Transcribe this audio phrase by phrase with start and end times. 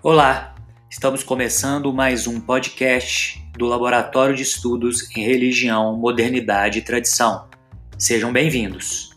[0.00, 0.54] Olá,
[0.88, 7.50] estamos começando mais um podcast do Laboratório de Estudos em Religião, Modernidade e Tradição.
[7.98, 9.10] Sejam bem-vindos.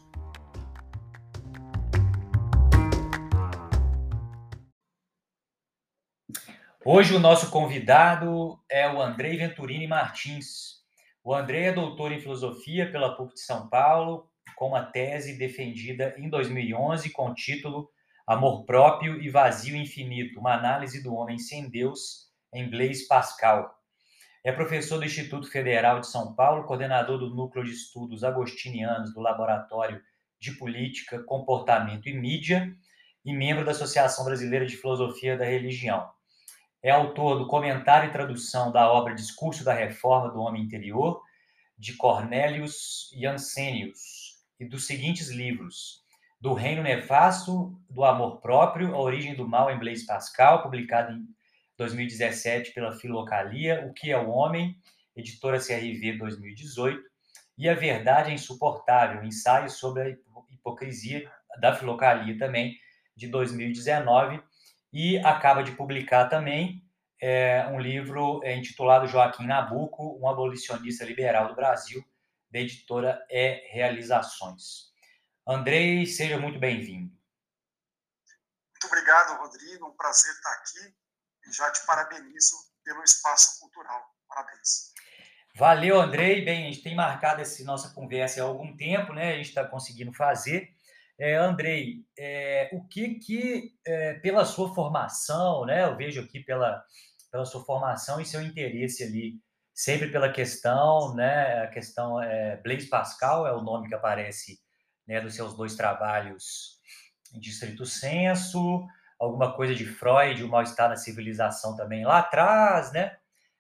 [6.84, 10.82] Hoje o nosso convidado é o Andrei Venturini Martins.
[11.23, 16.16] O Andrei é doutor em filosofia pela PUC de São Paulo, com uma tese defendida
[16.18, 17.88] em 2011 com o título
[18.32, 23.78] Amor Próprio e Vazio Infinito, uma análise do homem sem Deus, em Blaise Pascal.
[24.42, 29.20] É professor do Instituto Federal de São Paulo, coordenador do Núcleo de Estudos Agostinianos do
[29.20, 30.02] Laboratório
[30.40, 32.73] de Política, Comportamento e Mídia
[33.26, 36.09] e membro da Associação Brasileira de Filosofia da Religião.
[36.82, 41.22] É autor do comentário e tradução da obra Discurso da Reforma do Homem Interior,
[41.78, 46.00] de Cornelius Jansenius, e dos seguintes livros:
[46.41, 51.23] do Reino Nefasto, do Amor Próprio, A Origem do Mal em Blaise Pascal, publicado em
[51.78, 54.75] 2017 pela Filocalia, O que é o Homem,
[55.16, 57.00] editora CRV 2018,
[57.59, 60.17] e A Verdade é Insuportável, ensaio sobre a
[60.50, 62.76] hipocrisia da Filocalia também,
[63.16, 64.42] de 2019,
[64.92, 66.83] e acaba de publicar também
[67.22, 72.03] é, um livro é, intitulado Joaquim Nabuco, um abolicionista liberal do Brasil,
[72.50, 74.91] da editora E Realizações.
[75.47, 77.11] Andrei, seja muito bem-vindo.
[78.72, 79.88] Muito obrigado, Rodrigo.
[79.88, 80.95] Um prazer estar aqui
[81.48, 84.03] e já te parabenizo pelo espaço cultural.
[84.28, 84.94] Parabéns.
[85.56, 86.45] Valeu, Andrei.
[86.45, 89.33] Bem, a gente tem marcado essa nossa conversa há algum tempo, né?
[89.33, 90.70] A gente está conseguindo fazer.
[91.20, 95.83] É, Andrei, é, o que que, é, pela sua formação, né?
[95.83, 96.83] Eu vejo aqui pela,
[97.31, 99.42] pela sua formação e seu interesse ali,
[99.73, 101.64] sempre pela questão, né?
[101.64, 104.59] A questão é Blaise Pascal é o nome que aparece
[105.12, 106.80] né, dos seus dois trabalhos
[107.34, 108.88] Distrito Senso,
[109.20, 113.17] alguma coisa de Freud, o mal-estar na civilização também lá atrás, né,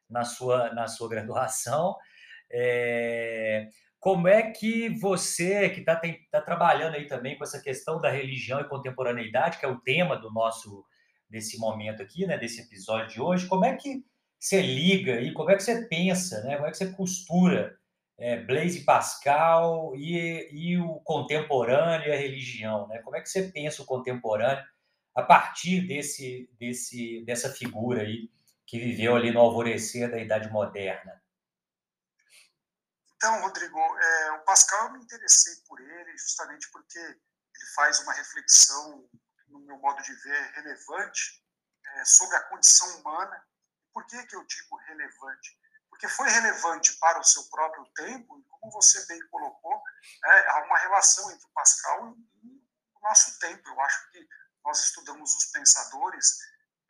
[0.09, 1.95] na sua, na sua graduação.
[2.53, 8.09] É, como é que você, que está tá trabalhando aí também com essa questão da
[8.09, 10.85] religião e contemporaneidade, que é o tema do nosso
[11.29, 14.03] desse momento aqui, né, desse episódio de hoje, como é que
[14.37, 17.79] você liga e como é que você pensa, né, como é que você costura
[18.21, 22.99] é, Blaise Pascal e, e o contemporâneo e a religião, né?
[22.99, 24.63] Como é que você pensa o contemporâneo
[25.15, 28.31] a partir desse, desse, dessa figura aí
[28.65, 31.19] que viveu ali no alvorecer da Idade Moderna?
[33.15, 38.13] Então, Rodrigo, é, o Pascal eu me interessei por ele justamente porque ele faz uma
[38.13, 39.09] reflexão,
[39.47, 41.43] no meu modo de ver, relevante
[41.85, 43.43] é, sobre a condição humana.
[43.91, 45.59] Por que, que eu digo relevante?
[46.01, 49.83] Porque foi relevante para o seu próprio tempo, e como você bem colocou,
[50.25, 52.57] é, há uma relação entre o Pascal e
[52.95, 53.69] o nosso tempo.
[53.69, 54.27] Eu acho que
[54.65, 56.39] nós estudamos os pensadores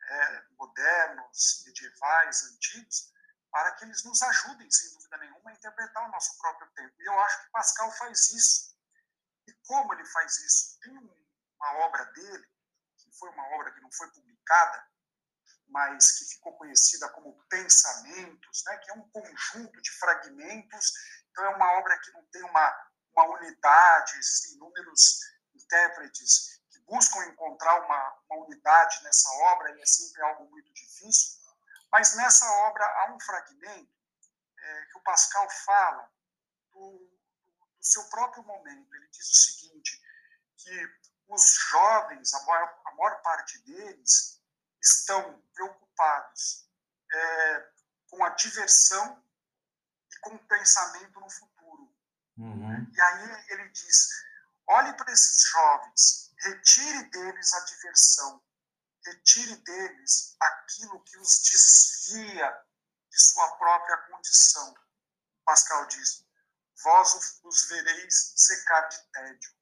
[0.02, 3.12] é, modernos, medievais, antigos,
[3.50, 6.94] para que eles nos ajudem, sem dúvida nenhuma, a interpretar o nosso próprio tempo.
[6.98, 8.74] E eu acho que Pascal faz isso.
[9.46, 10.80] E como ele faz isso?
[10.80, 12.48] Tem uma obra dele,
[12.96, 14.88] que foi uma obra que não foi publicada,
[15.72, 20.92] mas que ficou conhecida como Pensamentos, né, que é um conjunto de fragmentos.
[21.30, 24.20] Então, é uma obra que não tem uma, uma unidade,
[24.54, 25.20] inúmeros
[25.54, 31.40] intérpretes que buscam encontrar uma, uma unidade nessa obra, e é sempre algo muito difícil.
[31.90, 33.94] Mas nessa obra há um fragmento
[34.58, 36.10] é, que o Pascal fala
[36.72, 38.94] do, do seu próprio momento.
[38.94, 40.00] Ele diz o seguinte,
[40.56, 44.41] que os jovens, a maior, a maior parte deles,
[44.82, 46.68] estão preocupados
[47.12, 47.70] é,
[48.08, 49.24] com a diversão
[50.10, 51.94] e com o pensamento no futuro.
[52.36, 52.90] Uhum.
[52.92, 54.08] E aí ele diz:
[54.66, 58.42] olhe para esses jovens, retire deles a diversão,
[59.04, 62.64] retire deles aquilo que os desvia
[63.10, 64.74] de sua própria condição.
[65.44, 66.24] Pascal diz:
[66.82, 69.52] vós os vereis secar de tédio.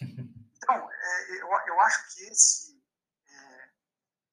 [0.64, 2.82] Então, é, eu, eu acho que esse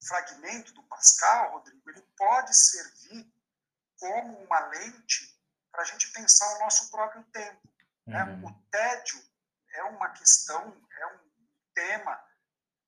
[0.06, 3.32] fragmento do Pascal, Rodrigo, ele pode servir
[3.98, 5.40] como uma lente
[5.70, 7.68] para a gente pensar o nosso próprio tempo.
[8.06, 8.22] Né?
[8.24, 8.46] Uhum.
[8.46, 9.22] O tédio
[9.70, 11.30] é uma questão, é um
[11.74, 12.24] tema,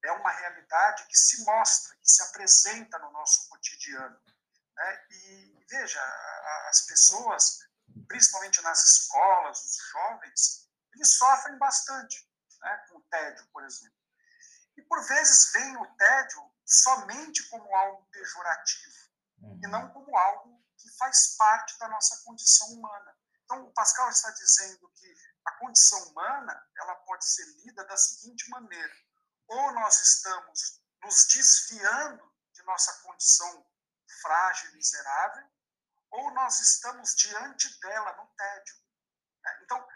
[0.02, 4.20] é uma realidade que se mostra, que se apresenta no nosso cotidiano.
[4.76, 5.06] Né?
[5.10, 6.00] E veja,
[6.68, 7.60] as pessoas,
[8.08, 12.28] principalmente nas escolas, os jovens, eles sofrem bastante
[12.60, 12.86] né?
[12.88, 13.94] com o tédio, por exemplo.
[14.76, 18.96] E por vezes vem o tédio somente como algo pejorativo
[19.38, 19.60] uhum.
[19.62, 23.16] e não como algo que faz parte da nossa condição humana.
[23.44, 25.14] Então, o Pascal está dizendo que
[25.44, 28.94] a condição humana ela pode ser lida da seguinte maneira:
[29.48, 33.66] ou nós estamos nos desviando de nossa condição
[34.22, 35.46] frágil e miserável,
[36.10, 38.76] ou nós estamos diante dela no tédio.
[39.42, 39.58] Né?
[39.62, 39.86] Então,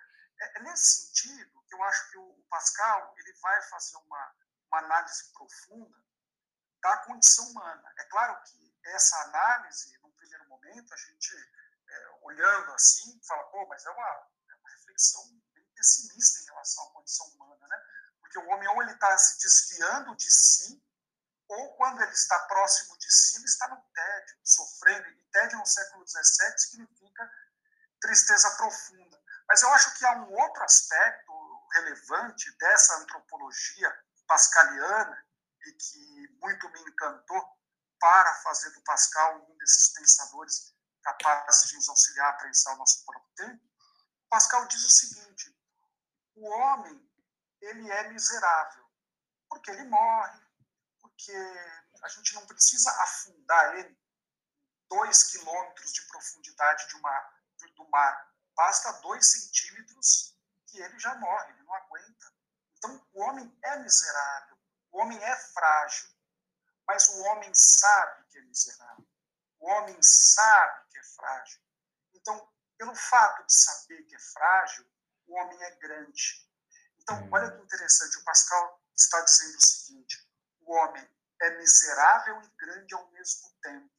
[0.40, 4.34] é, é nesse sentido que eu acho que o Pascal ele vai fazer uma,
[4.70, 6.07] uma análise profunda
[6.80, 7.92] da condição humana.
[7.98, 11.34] É claro que essa análise, num primeiro momento, a gente,
[11.88, 16.84] é, olhando assim, fala, pô, mas é uma, é uma reflexão bem pessimista em relação
[16.88, 17.76] à condição humana, né?
[18.20, 20.82] Porque o homem ou ele está se desviando de si,
[21.48, 25.08] ou quando ele está próximo de si, ele está no tédio, sofrendo.
[25.08, 27.30] E tédio no século XVII significa
[28.00, 29.18] tristeza profunda.
[29.48, 31.32] Mas eu acho que há um outro aspecto
[31.72, 35.27] relevante dessa antropologia pascaliana
[35.66, 37.58] e que muito me encantou
[37.98, 43.04] para fazer do Pascal um desses pensadores capazes de nos auxiliar a pensar o nosso
[43.04, 43.64] próprio tempo.
[44.28, 45.56] Pascal diz o seguinte:
[46.34, 47.08] o homem
[47.60, 48.88] ele é miserável
[49.48, 50.40] porque ele morre,
[51.00, 51.32] porque
[52.02, 53.98] a gente não precisa afundar ele
[54.88, 57.32] dois quilômetros de profundidade de uma,
[57.76, 58.32] do mar.
[58.54, 62.32] Basta dois centímetros que ele já morre, ele não aguenta.
[62.76, 64.57] Então, o homem é miserável,
[64.98, 66.08] o homem é frágil,
[66.84, 69.06] mas o homem sabe que é miserável.
[69.60, 71.60] O homem sabe que é frágil.
[72.14, 74.84] Então, pelo fato de saber que é frágil,
[75.28, 76.50] o homem é grande.
[76.98, 77.30] Então, hum.
[77.32, 80.28] olha que interessante, o Pascal está dizendo o seguinte:
[80.62, 81.08] o homem
[81.42, 83.94] é miserável e grande ao mesmo tempo.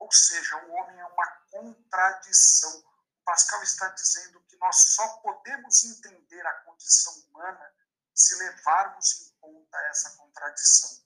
[0.00, 2.84] Ou seja, o homem é uma contradição.
[3.24, 7.72] Pascal está dizendo que nós só podemos entender a condição humana
[8.12, 11.04] se levarmos em conta essa contradição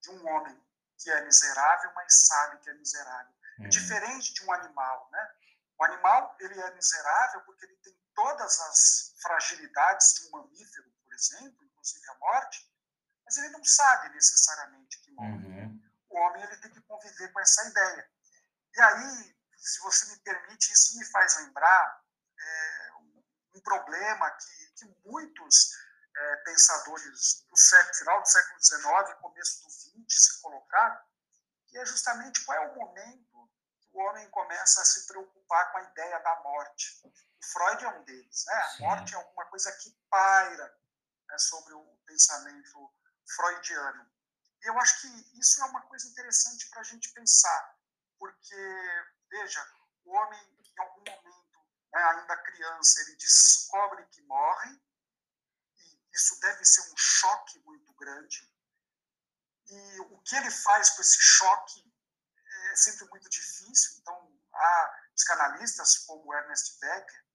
[0.00, 0.66] de um homem
[0.98, 3.36] que é miserável, mas sabe que é miserável.
[3.58, 3.68] Uhum.
[3.70, 5.34] diferente de um animal, né?
[5.78, 11.14] O animal, ele é miserável porque ele tem todas as fragilidades de um mamífero, por
[11.14, 12.70] exemplo, inclusive a morte,
[13.24, 15.46] mas ele não sabe necessariamente que morre.
[15.46, 15.82] Uhum.
[16.10, 18.10] O homem, ele tem que conviver com essa ideia.
[18.74, 22.04] E aí, se você me permite, isso me faz lembrar
[22.38, 22.92] é,
[23.54, 25.72] um problema que, que muitos
[26.16, 31.00] é, pensadores do século, final do século XIX e começo do XX se colocaram,
[31.68, 35.78] que é justamente qual é o momento que o homem começa a se preocupar com
[35.78, 37.00] a ideia da morte.
[37.04, 38.44] O Freud é um deles.
[38.46, 38.54] Né?
[38.54, 40.78] A morte é alguma coisa que paira
[41.28, 42.94] né, sobre o pensamento
[43.34, 44.10] freudiano.
[44.62, 47.76] E eu acho que isso é uma coisa interessante para a gente pensar,
[48.18, 49.64] porque, veja,
[50.04, 51.58] o homem, em algum momento,
[51.92, 54.80] né, ainda criança, ele descobre que morre,
[56.16, 58.50] isso deve ser um choque muito grande.
[59.68, 61.94] E o que ele faz com esse choque
[62.72, 63.98] é sempre muito difícil.
[64.00, 67.26] Então, há psicanalistas como Ernest Becker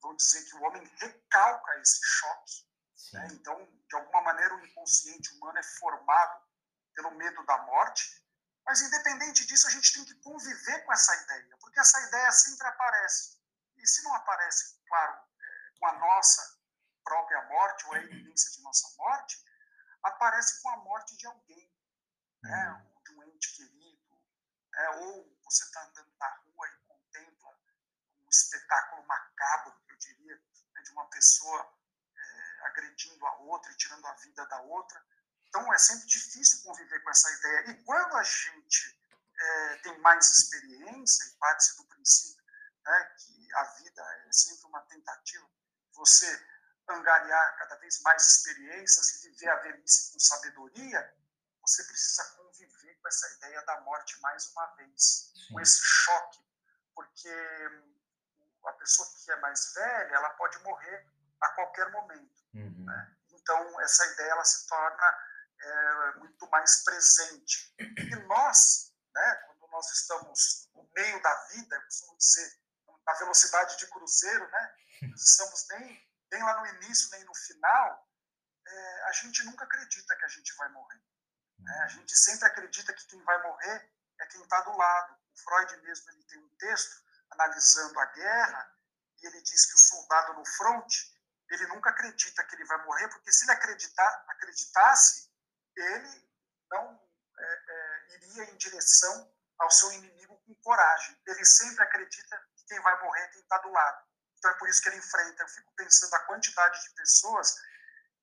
[0.00, 2.70] vão dizer que o homem recalca esse choque.
[3.12, 3.28] Né?
[3.32, 3.56] Então,
[3.88, 6.42] de alguma maneira, o inconsciente humano é formado
[6.94, 8.24] pelo medo da morte.
[8.64, 12.66] Mas, independente disso, a gente tem que conviver com essa ideia, porque essa ideia sempre
[12.66, 13.38] aparece.
[13.76, 16.59] E se não aparece, claro, é, com a nossa
[17.10, 19.44] própria morte ou a evidência de nossa morte,
[20.00, 21.68] aparece com a morte de alguém,
[22.40, 22.70] né?
[22.70, 23.02] Uhum.
[23.02, 24.22] de um ente querido,
[24.72, 24.88] né?
[24.90, 27.58] ou você está andando na rua e contempla
[28.20, 30.36] um espetáculo macabro, eu diria,
[30.72, 30.82] né?
[30.82, 31.76] de uma pessoa
[32.16, 35.04] é, agredindo a outra e tirando a vida da outra.
[35.48, 37.70] Então é sempre difícil conviver com essa ideia.
[37.70, 39.00] E quando a gente
[39.36, 42.44] é, tem mais experiência, e parte-se do princípio
[42.84, 45.50] né, que a vida é sempre uma tentativa,
[45.92, 46.49] você
[46.92, 51.14] angariar cada vez mais experiências e viver a velhice com sabedoria,
[51.62, 55.52] você precisa conviver com essa ideia da morte mais uma vez, Sim.
[55.52, 56.44] com esse choque,
[56.94, 57.28] porque
[58.66, 61.06] a pessoa que é mais velha, ela pode morrer
[61.40, 62.44] a qualquer momento.
[62.54, 62.84] Uhum.
[62.84, 63.16] Né?
[63.30, 65.18] Então, essa ideia ela se torna
[65.60, 67.74] é, muito mais presente.
[67.78, 72.60] E nós, né, quando nós estamos no meio da vida, eu costumo dizer,
[73.06, 78.08] na velocidade de cruzeiro, né, nós estamos nem nem lá no início, nem no final,
[78.66, 81.02] é, a gente nunca acredita que a gente vai morrer.
[81.58, 81.80] Né?
[81.82, 85.14] A gente sempre acredita que quem vai morrer é quem está do lado.
[85.34, 88.74] O Freud mesmo ele tem um texto analisando a guerra
[89.22, 91.20] e ele diz que o soldado no fronte
[91.50, 95.28] ele nunca acredita que ele vai morrer, porque se ele acreditar, acreditasse,
[95.76, 96.30] ele
[96.70, 101.20] não é, é, iria em direção ao seu inimigo com coragem.
[101.26, 104.06] Ele sempre acredita que quem vai morrer é quem está do lado.
[104.40, 105.42] Então é por isso que ele enfrenta.
[105.42, 107.54] Eu fico pensando a quantidade de pessoas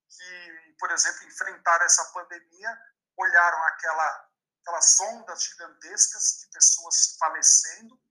[0.09, 2.81] que, por exemplo, enfrentaram essa pandemia,
[3.15, 4.29] olharam aquela,
[4.61, 8.01] aquelas ondas gigantescas de pessoas falecendo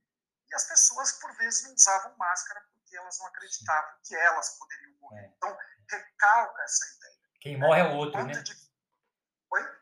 [0.48, 4.92] e as pessoas, por vezes, não usavam máscara porque elas não acreditavam que elas poderiam
[5.00, 5.25] morrer.
[5.25, 5.32] É.
[5.36, 5.58] Então,
[5.90, 7.16] recalca essa ideia.
[7.40, 8.34] Quem morre é o outro, né?
[8.34, 8.66] De...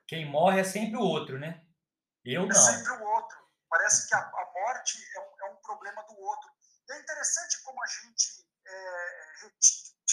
[0.06, 1.62] Quem morre é sempre o outro, né?
[2.24, 2.54] Eu é não.
[2.54, 3.38] sempre o outro.
[3.68, 6.50] Parece que a, a morte é um, é um, problema do outro.
[6.88, 9.24] E é interessante como a gente é,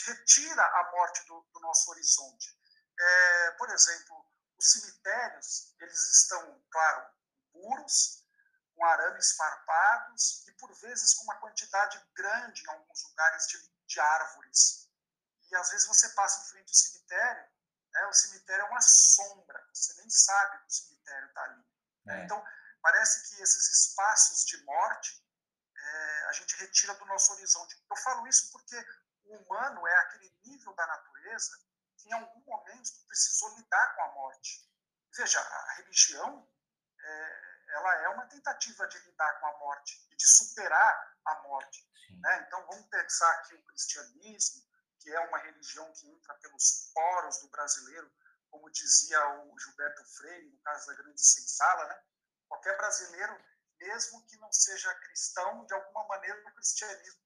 [0.05, 2.57] retira a morte do, do nosso horizonte.
[2.99, 4.25] É, por exemplo,
[4.57, 7.09] os cemitérios, eles estão, claro,
[7.51, 8.25] puros,
[8.75, 13.99] com arames farpados e, por vezes, com uma quantidade grande, em alguns lugares, de, de
[13.99, 14.89] árvores.
[15.51, 17.51] E, às vezes, você passa em frente ao cemitério,
[17.93, 21.65] né, o cemitério é uma sombra, você nem sabe que o cemitério está ali.
[22.07, 22.23] É.
[22.23, 22.43] Então,
[22.81, 25.21] parece que esses espaços de morte
[25.91, 27.75] é, a gente retira do nosso horizonte.
[27.89, 28.75] Eu falo isso porque
[29.25, 31.57] o humano é aquele nível da natureza
[31.97, 34.67] que em algum momento precisou lidar com a morte.
[35.15, 36.47] Veja, a religião
[36.99, 41.87] é, ela é uma tentativa de lidar com a morte e de superar a morte.
[42.19, 42.45] Né?
[42.47, 44.63] Então, vamos pensar aqui o cristianismo,
[44.99, 48.11] que é uma religião que entra pelos poros do brasileiro,
[48.49, 52.01] como dizia o Gilberto Freire, no caso da Grande Senzala, né?
[52.47, 53.33] qualquer brasileiro,
[53.81, 57.21] mesmo que não seja cristão, de alguma maneira o cristianismo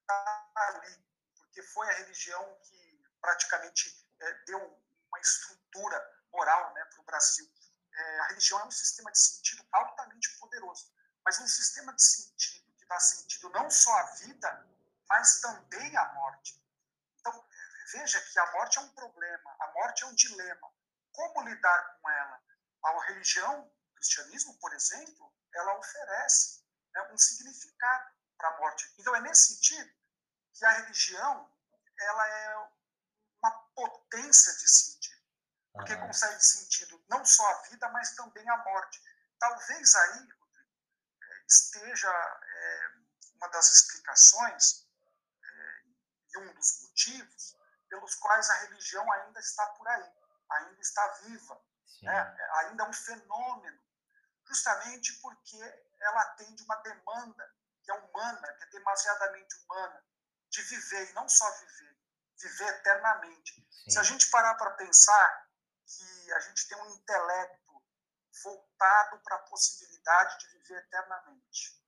[0.00, 1.04] está ali,
[1.36, 4.58] porque foi a religião que praticamente é, deu
[5.08, 7.50] uma estrutura moral né, para o Brasil.
[7.94, 10.92] É, a religião é um sistema de sentido altamente poderoso,
[11.24, 14.66] mas um sistema de sentido que dá sentido não só à vida,
[15.08, 16.60] mas também à morte.
[17.20, 17.48] Então,
[17.92, 20.72] veja que a morte é um problema, a morte é um dilema.
[21.12, 22.42] Como lidar com ela?
[22.84, 23.70] A religião,
[24.02, 28.92] cristianismo, por exemplo, ela oferece né, um significado para a morte.
[28.98, 29.92] Então, é nesse sentido
[30.52, 31.50] que a religião
[31.98, 32.56] ela é
[33.38, 35.22] uma potência de sentido,
[35.72, 36.06] porque uhum.
[36.06, 39.00] consegue sentido não só a vida, mas também a morte.
[39.38, 40.28] Talvez aí,
[41.22, 42.88] é, esteja é,
[43.36, 44.86] uma das explicações
[45.42, 45.82] é,
[46.34, 47.56] e um dos motivos
[47.88, 50.12] pelos quais a religião ainda está por aí,
[50.50, 51.62] ainda está viva,
[52.02, 52.36] né?
[52.54, 53.82] ainda é um fenômeno,
[54.52, 55.56] justamente porque
[56.00, 60.04] ela atende uma demanda que é humana, que é demasiadamente humana,
[60.50, 61.98] de viver, e não só viver,
[62.38, 63.66] viver eternamente.
[63.70, 63.90] Sim.
[63.90, 65.48] Se a gente parar para pensar
[65.86, 67.82] que a gente tem um intelecto
[68.44, 71.82] voltado para a possibilidade de viver eternamente,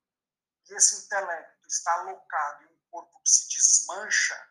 [0.67, 4.49] e esse intelecto está alocado em um corpo que se desmancha,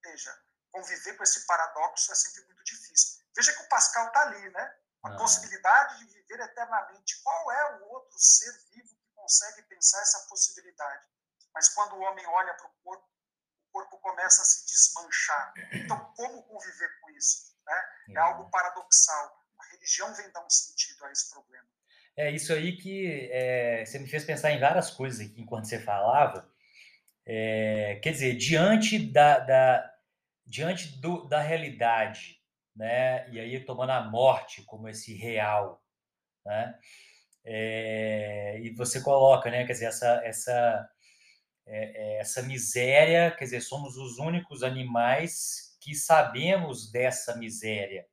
[0.00, 3.24] veja, conviver com esse paradoxo é sempre muito difícil.
[3.34, 4.81] Veja que o Pascal está ali, né?
[5.02, 5.16] A ah.
[5.16, 7.20] possibilidade de viver eternamente.
[7.22, 11.06] Qual é o outro ser vivo que consegue pensar essa possibilidade?
[11.54, 13.06] Mas quando o homem olha para o corpo,
[13.68, 15.54] o corpo começa a se desmanchar.
[15.72, 17.54] Então, como conviver com isso?
[17.66, 17.84] Né?
[18.10, 19.40] É algo paradoxal.
[19.58, 21.66] A religião vem dar um sentido a esse problema.
[22.16, 25.80] É isso aí que é, você me fez pensar em várias coisas aqui enquanto você
[25.80, 26.50] falava.
[27.24, 29.92] É, quer dizer, diante da, da
[30.44, 32.41] diante do, da realidade,
[32.74, 33.28] né?
[33.30, 35.82] E aí tomando a morte como esse real,
[36.44, 36.78] né?
[37.44, 39.66] É, e você coloca, né?
[39.66, 40.88] Quer dizer, essa essa
[41.66, 48.06] é, é, essa miséria, quer dizer, somos os únicos animais que sabemos dessa miséria,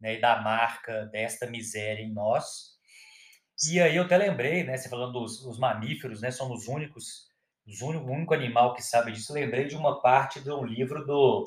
[0.00, 2.76] né, e da marca desta miséria em nós.
[3.66, 7.28] E aí eu até lembrei, né, você falando dos, dos mamíferos, né, somos os únicos,
[7.66, 9.32] os único, o único animal que sabe disso.
[9.32, 11.44] Eu lembrei de uma parte de um livro do,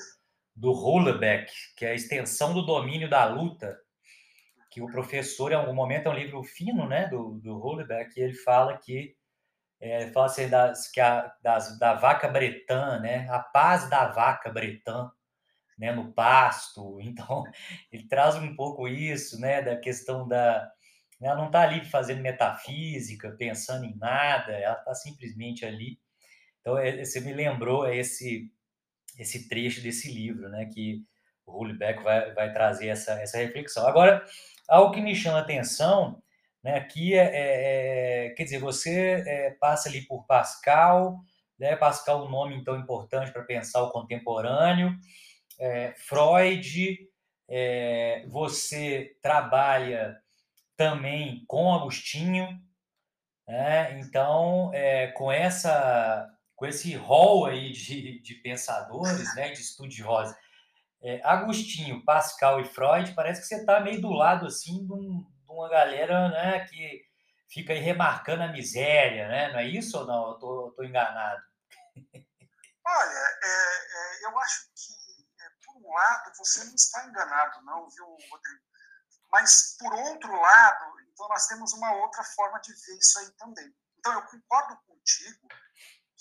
[0.56, 3.78] do Hullebeck, que é a extensão do domínio da luta,
[4.70, 8.24] que o professor, em algum momento, é um livro fino, né, do, do Hullebeck, e
[8.24, 9.16] ele fala que
[9.82, 13.28] é, fala assim das, que a, das, da vaca bretã, né?
[13.30, 15.10] A paz da vaca bretã,
[15.78, 15.92] né?
[15.92, 17.00] No pasto.
[17.02, 17.44] Então,
[17.92, 19.62] ele traz um pouco isso, né?
[19.62, 20.72] Da questão da...
[21.20, 26.00] Né, ela não está ali fazendo metafísica, pensando em nada, ela está simplesmente ali.
[26.62, 28.52] Então, é, você me lembrou esse,
[29.22, 30.66] esse trecho desse livro, né?
[30.66, 31.04] Que
[31.46, 33.88] o Hulbeck vai, vai trazer essa, essa reflexão.
[33.88, 34.26] Agora,
[34.68, 36.22] algo que me chama a atenção
[36.64, 36.76] né?
[36.76, 41.20] Aqui é, é, é, quer dizer, você é, passa ali por Pascal,
[41.58, 41.76] né?
[41.76, 44.96] Pascal, um nome então importante para pensar o contemporâneo,
[45.60, 47.00] é, Freud,
[47.48, 50.18] é, você trabalha
[50.78, 52.60] também com Agostinho,
[53.48, 54.00] né?
[54.00, 54.72] então
[55.16, 56.28] com essa
[56.62, 60.36] com esse rol aí de, de pensadores, né, de estudiosos,
[61.24, 65.68] Agostinho, Pascal e Freud, parece que você está meio do lado assim de um, uma
[65.68, 67.04] galera né, que
[67.50, 69.52] fica aí remarcando a miséria, né?
[69.52, 70.30] Não é isso ou não?
[70.30, 71.42] Eu tô, tô enganado.
[71.98, 77.90] Olha, é, é, eu acho que, é, por um lado, você não está enganado, não,
[77.90, 78.64] viu, Rodrigo?
[79.32, 83.74] Mas, por outro lado, então nós temos uma outra forma de ver isso aí também.
[83.98, 85.48] Então, eu concordo contigo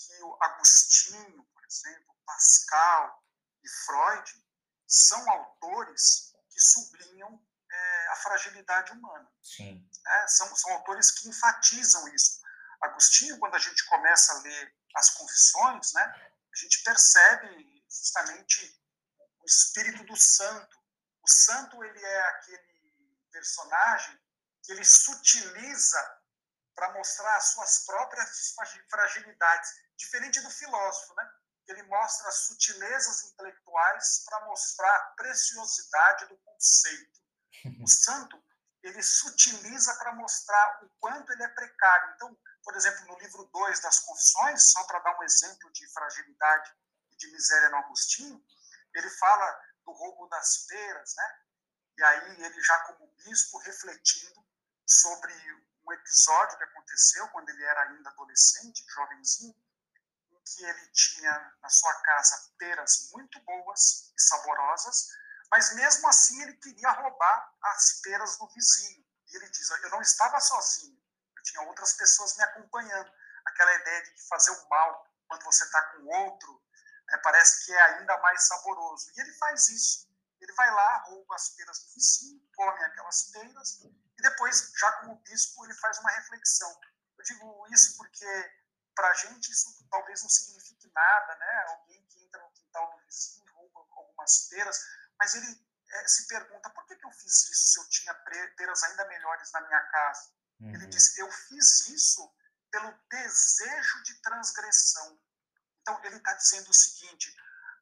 [0.07, 3.23] que o Agostinho, por exemplo, Pascal
[3.63, 4.45] e Freud
[4.87, 7.41] são autores que sublinham
[7.71, 9.31] é, a fragilidade humana.
[9.41, 9.87] Sim.
[10.03, 10.27] Né?
[10.27, 12.41] São, são autores que enfatizam isso.
[12.81, 16.01] Agostinho, quando a gente começa a ler as confissões, né,
[16.51, 18.81] a gente percebe justamente
[19.39, 20.77] o espírito do santo.
[21.21, 24.19] O santo ele é aquele personagem
[24.63, 26.20] que ele sutiliza
[26.75, 28.55] para mostrar as suas próprias
[28.89, 31.29] fragilidades, diferente do filósofo, né?
[31.67, 37.19] Ele mostra as sutilezas intelectuais para mostrar a preciosidade do conceito.
[37.81, 38.43] O santo,
[38.83, 42.13] ele sutiliza para mostrar o quanto ele é precário.
[42.15, 46.73] Então, por exemplo, no livro 2 das Confissões, só para dar um exemplo de fragilidade
[47.11, 48.43] e de miséria no Agostinho,
[48.95, 51.39] ele fala do roubo das peras, né?
[51.97, 54.45] E aí ele já como bispo refletindo
[54.85, 55.33] sobre
[55.93, 59.55] episódio que aconteceu quando ele era ainda adolescente, jovenzinho,
[60.31, 65.07] em que ele tinha na sua casa peras muito boas e saborosas,
[65.49, 69.05] mas mesmo assim ele queria roubar as peras do vizinho.
[69.27, 70.97] E ele diz: Eu não estava sozinho,
[71.35, 73.11] eu tinha outras pessoas me acompanhando.
[73.45, 76.63] Aquela ideia de fazer o mal quando você está com outro,
[77.07, 79.11] né, parece que é ainda mais saboroso.
[79.15, 80.11] E ele faz isso.
[80.39, 83.79] Ele vai lá, rouba as peras do vizinho, come aquelas peras,
[84.21, 86.79] e depois, já como bispo, ele faz uma reflexão.
[87.17, 88.55] Eu digo isso porque,
[88.95, 91.65] para a gente, isso talvez não signifique nada, né?
[91.69, 94.79] Alguém que entra no quintal do vizinho, rouba algumas peras,
[95.17, 98.13] mas ele é, se pergunta por que, que eu fiz isso se eu tinha
[98.55, 100.31] peras ainda melhores na minha casa?
[100.59, 100.75] Uhum.
[100.75, 102.31] Ele diz: eu fiz isso
[102.69, 105.19] pelo desejo de transgressão.
[105.81, 107.35] Então, ele está dizendo o seguinte: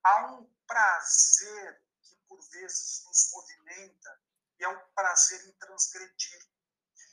[0.05, 4.28] há um prazer que por vezes nos movimenta
[4.59, 6.47] e é um prazer em transgredir.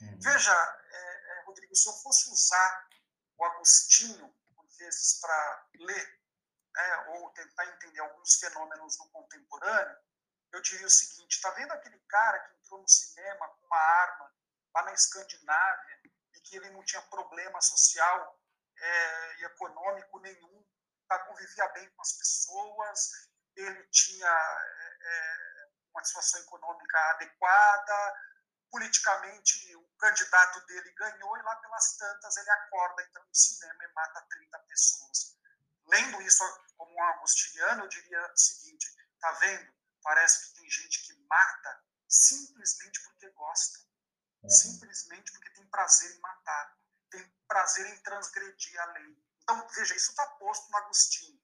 [0.01, 0.19] Uhum.
[0.21, 0.53] Veja,
[0.91, 2.87] é, é, Rodrigo, se eu fosse usar
[3.37, 6.21] o Agostinho, por vezes, para ler,
[6.75, 9.97] né, ou tentar entender alguns fenômenos no contemporâneo,
[10.51, 14.33] eu diria o seguinte: está vendo aquele cara que entrou no cinema com uma arma
[14.75, 16.01] lá na Escandinávia
[16.33, 18.39] e que ele não tinha problema social
[18.77, 20.65] é, e econômico nenhum,
[21.07, 25.56] tá, convivia bem com as pessoas, ele tinha é, é
[25.97, 28.15] uma situação econômica adequada,
[28.69, 33.93] politicamente o candidato dele ganhou e lá pelas tantas ele acorda, entra no cinema e
[33.93, 35.37] mata 30 pessoas.
[35.87, 36.43] Lendo isso
[36.77, 38.87] como um agostiniano, eu diria o seguinte,
[39.19, 39.73] tá vendo?
[40.03, 43.79] Parece que tem gente que mata simplesmente porque gosta,
[44.43, 44.49] uhum.
[44.49, 46.77] simplesmente porque tem prazer em matar,
[47.09, 49.23] tem prazer em transgredir a lei.
[49.41, 51.41] Então, veja, isso está posto no Agostinho.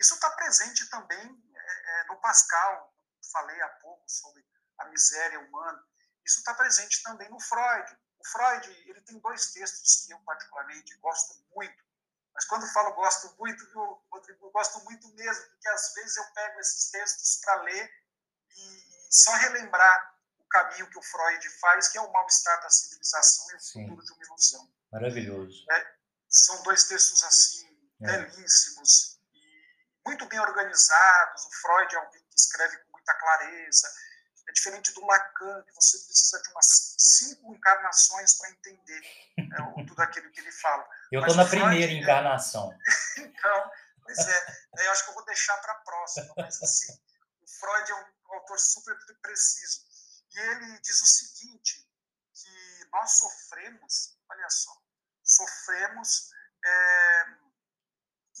[0.00, 2.92] Isso está presente também é, é, no Pascal,
[3.30, 4.44] falei há pouco sobre
[4.78, 5.84] a miséria humana,
[6.24, 7.98] isso está presente também no Freud.
[8.18, 11.82] O Freud ele tem dois textos que eu particularmente gosto muito,
[12.34, 16.24] mas quando falo gosto muito, eu, Rodrigo, eu gosto muito mesmo, porque às vezes eu
[16.32, 17.92] pego esses textos para ler
[18.56, 22.70] e, e, só relembrar o caminho que o Freud faz, que é o mal-estar da
[22.70, 23.82] civilização e o Sim.
[23.82, 24.72] futuro de uma ilusão.
[24.90, 25.66] Maravilhoso.
[25.70, 25.94] É,
[26.28, 27.68] são dois textos assim
[28.00, 28.06] é.
[28.06, 31.44] belíssimos e muito bem organizados.
[31.44, 33.88] O Freud é alguém que escreve com muita clareza.
[34.48, 39.00] É diferente do Lacan, que você precisa de umas cinco encarnações para entender
[39.38, 40.88] né, tudo aquilo que ele fala.
[41.12, 42.76] Eu estou na Freud, primeira encarnação.
[43.18, 43.70] então,
[44.02, 44.84] pois é.
[44.84, 46.34] Eu acho que eu vou deixar para a próxima.
[46.36, 46.92] Mas, assim,
[47.40, 49.80] o Freud é um autor super preciso.
[50.34, 51.88] E ele diz o seguinte,
[52.34, 54.72] que nós sofremos, olha só,
[55.22, 56.30] sofremos
[56.64, 57.24] é,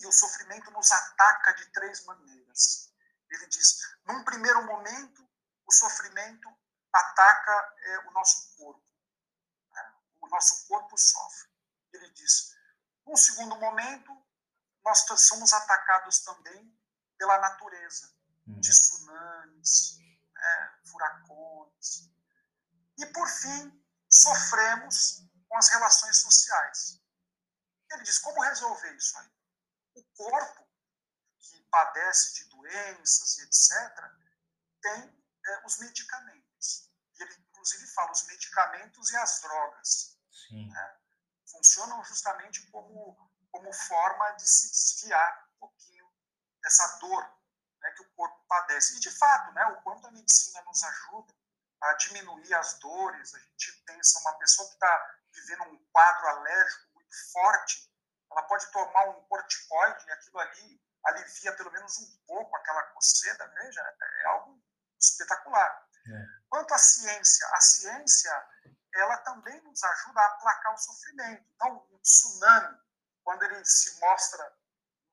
[0.00, 2.91] e o sofrimento nos ataca de três maneiras.
[3.32, 5.28] Ele diz: num primeiro momento,
[5.66, 6.48] o sofrimento
[6.92, 8.84] ataca é, o nosso corpo.
[9.70, 9.94] Né?
[10.20, 11.48] O nosso corpo sofre.
[11.94, 12.54] Ele diz:
[13.06, 14.10] num segundo momento,
[14.84, 16.78] nós somos atacados também
[17.16, 18.12] pela natureza,
[18.46, 18.60] de uhum.
[18.60, 19.98] tsunamis,
[20.34, 20.78] né?
[20.84, 22.10] furacões.
[22.98, 27.00] E, por fim, sofremos com as relações sociais.
[27.90, 29.32] Ele diz: como resolver isso aí?
[29.94, 30.61] O corpo
[31.72, 34.12] padece de doenças e etc.,
[34.82, 36.92] tem é, os medicamentos.
[37.14, 40.18] E ele, inclusive, fala os medicamentos e as drogas.
[40.50, 40.96] Né?
[41.50, 43.16] Funcionam justamente como,
[43.50, 46.06] como forma de se desviar um pouquinho
[46.60, 47.22] dessa dor
[47.80, 48.96] né, que o corpo padece.
[48.96, 51.34] E, de fato, né, o quanto a medicina nos ajuda
[51.80, 56.94] a diminuir as dores, a gente pensa, uma pessoa que está vivendo um quadro alérgico
[56.94, 57.90] muito forte,
[58.30, 63.46] ela pode tomar um corticoide e aquilo ali alivia pelo menos um pouco aquela coceira,
[63.48, 64.62] veja, é algo
[65.00, 65.88] espetacular.
[66.06, 66.26] É.
[66.48, 68.48] Quanto à ciência, a ciência
[68.94, 71.44] ela também nos ajuda a aplacar o sofrimento.
[71.54, 72.78] Então, um tsunami,
[73.24, 74.54] quando ele se mostra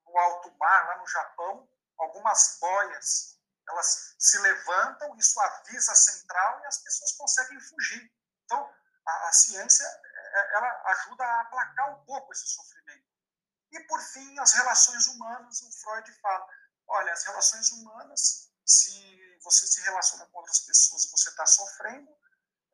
[0.06, 6.60] no alto mar, lá no Japão, algumas boias elas se levantam, isso avisa a central
[6.62, 8.12] e as pessoas conseguem fugir.
[8.46, 8.74] Então,
[9.06, 13.09] a, a ciência é, ela ajuda a aplacar um pouco esse sofrimento.
[13.72, 16.48] E, por fim, as relações humanas, o Freud fala,
[16.88, 22.10] olha, as relações humanas, se você se relaciona com outras pessoas e você está sofrendo,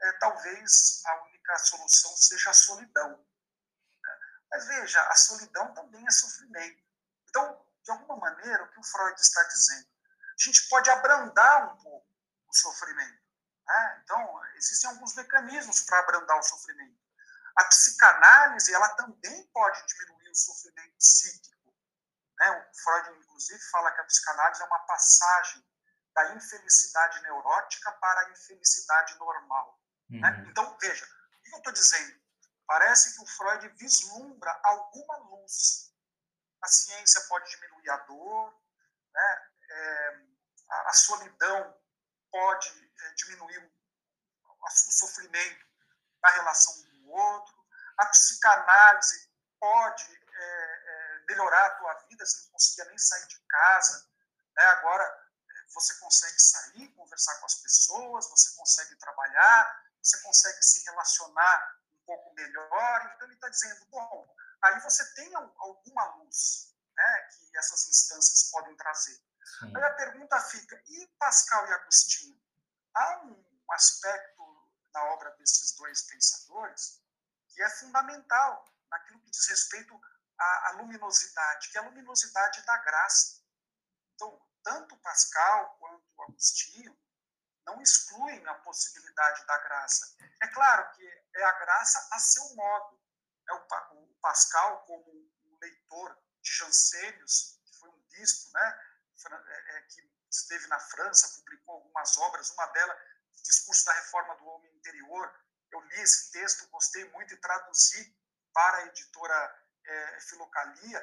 [0.02, 3.10] é, talvez a única solução seja a solidão.
[4.04, 4.20] Né?
[4.52, 6.84] Mas veja, a solidão também é sofrimento.
[7.30, 9.88] Então, de alguma maneira, o que o Freud está dizendo?
[10.40, 12.08] A gente pode abrandar um pouco
[12.48, 13.22] o sofrimento.
[13.68, 14.02] Né?
[14.04, 17.00] Então, existem alguns mecanismos para abrandar o sofrimento.
[17.58, 21.74] A psicanálise, ela também pode diminuir o sofrimento psíquico.
[22.38, 22.52] Né?
[22.52, 25.66] O Freud, inclusive, fala que a psicanálise é uma passagem
[26.14, 29.80] da infelicidade neurótica para a infelicidade normal.
[30.10, 30.30] Né?
[30.30, 30.44] Uhum.
[30.44, 30.46] Né?
[30.50, 32.22] Então, veja, o que eu estou dizendo?
[32.68, 35.94] Parece que o Freud vislumbra alguma luz.
[36.62, 38.54] A ciência pode diminuir a dor,
[39.14, 39.52] né?
[39.68, 40.26] É,
[40.70, 41.78] a, a, solidão
[42.32, 42.70] pode
[43.02, 45.66] é, diminuir o, o, sofrimento
[46.22, 47.56] na relação com o outro,
[47.98, 53.40] a psicanálise pode é, é melhorar a tua vida, você não conseguia nem sair de
[53.48, 54.08] casa,
[54.56, 54.64] né?
[54.66, 60.84] agora é, você consegue sair, conversar com as pessoas, você consegue trabalhar, você consegue se
[60.86, 63.12] relacionar um pouco melhor.
[63.16, 68.76] Então, ele está dizendo: bom, aí você tem alguma luz né, que essas instâncias podem
[68.76, 69.20] trazer.
[69.60, 69.76] Sim.
[69.76, 72.40] Aí a pergunta fica: e Pascal e Agostinho?
[72.94, 74.44] Há um aspecto
[74.94, 77.02] na obra desses dois pensadores
[77.50, 80.00] que é fundamental naquilo que diz respeito
[80.38, 83.42] à, à luminosidade, que é a luminosidade da graça.
[84.14, 86.98] Então, tanto Pascal quanto Agostinho
[87.66, 90.16] não excluem a possibilidade da graça.
[90.42, 91.04] É claro que
[91.36, 93.00] é a graça a seu modo.
[93.48, 98.82] É o, Pascal, como um leitor de Jansénios, que foi um bispo, né,
[99.30, 102.98] é, é, que esteve na França, publicou algumas obras, uma delas,
[103.44, 105.32] Discurso da Reforma do Homem Interior.
[105.72, 108.18] Eu li esse texto, gostei muito e traduzi
[108.52, 111.00] para a editora é, Filocalia.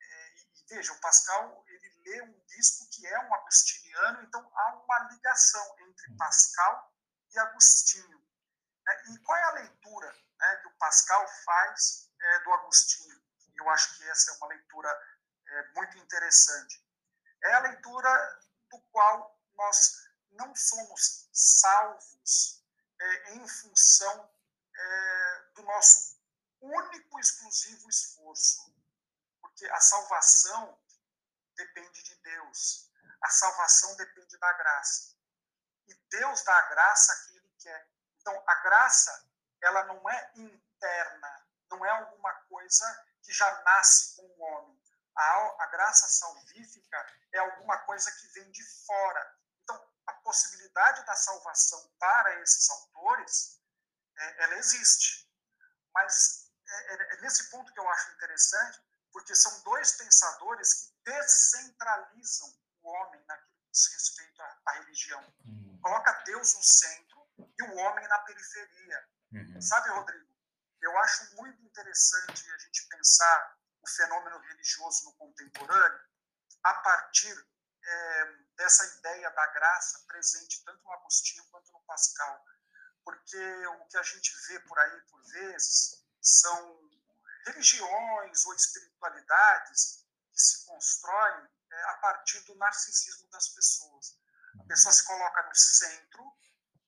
[0.00, 4.74] É, e veja, o Pascal ele lê um bispo que é um agostiniano, então há
[4.74, 6.16] uma ligação entre hum.
[6.16, 6.94] Pascal
[7.32, 8.18] e Agostinho.
[8.86, 9.02] Né?
[9.10, 13.22] E qual é a leitura né, que o Pascal faz é, do Agostinho?
[13.56, 14.88] Eu acho que essa é uma leitura
[15.46, 16.84] é, muito interessante.
[17.42, 22.64] É a leitura do qual nós não somos salvos
[23.00, 24.30] é, em função
[24.76, 26.13] é, do nosso
[26.64, 28.74] único e exclusivo esforço.
[29.40, 30.78] Porque a salvação
[31.56, 32.90] depende de Deus.
[33.22, 35.14] A salvação depende da graça.
[35.86, 37.88] E Deus dá a graça que Ele quer.
[38.20, 39.28] Então, a graça,
[39.62, 44.82] ela não é interna, não é alguma coisa que já nasce com o homem.
[45.16, 49.38] A, a graça salvífica é alguma coisa que vem de fora.
[49.62, 53.60] Então, a possibilidade da salvação para esses autores,
[54.16, 55.30] é, ela existe.
[55.92, 58.80] Mas é, é, é nesse ponto que eu acho interessante,
[59.12, 65.34] porque são dois pensadores que descentralizam o homem naquilo que diz respeito à, à religião.
[65.44, 65.78] Uhum.
[65.82, 69.08] Coloca Deus no centro e o homem na periferia.
[69.32, 69.60] Uhum.
[69.60, 70.34] Sabe, Rodrigo?
[70.80, 76.00] Eu acho muito interessante a gente pensar o fenômeno religioso no contemporâneo
[76.62, 77.46] a partir
[77.82, 78.24] é,
[78.56, 82.44] dessa ideia da graça presente tanto no Agostinho quanto no Pascal.
[83.04, 86.80] Porque o que a gente vê por aí, por vezes, são
[87.46, 94.18] religiões ou espiritualidades que se constroem é, a partir do narcisismo das pessoas.
[94.60, 96.24] A pessoa se coloca no centro,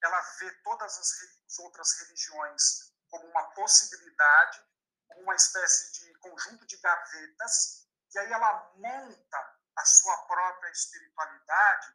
[0.03, 4.65] ela vê todas as outras religiões como uma possibilidade,
[5.09, 11.95] como uma espécie de conjunto de gavetas, e aí ela monta a sua própria espiritualidade,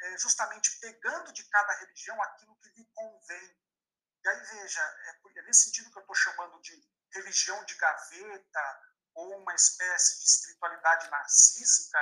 [0.00, 3.67] é, justamente pegando de cada religião aquilo que lhe convém.
[4.28, 8.82] E aí, veja, é, nesse sentido que eu estou chamando de religião de gaveta
[9.14, 11.98] ou uma espécie de espiritualidade narcísica,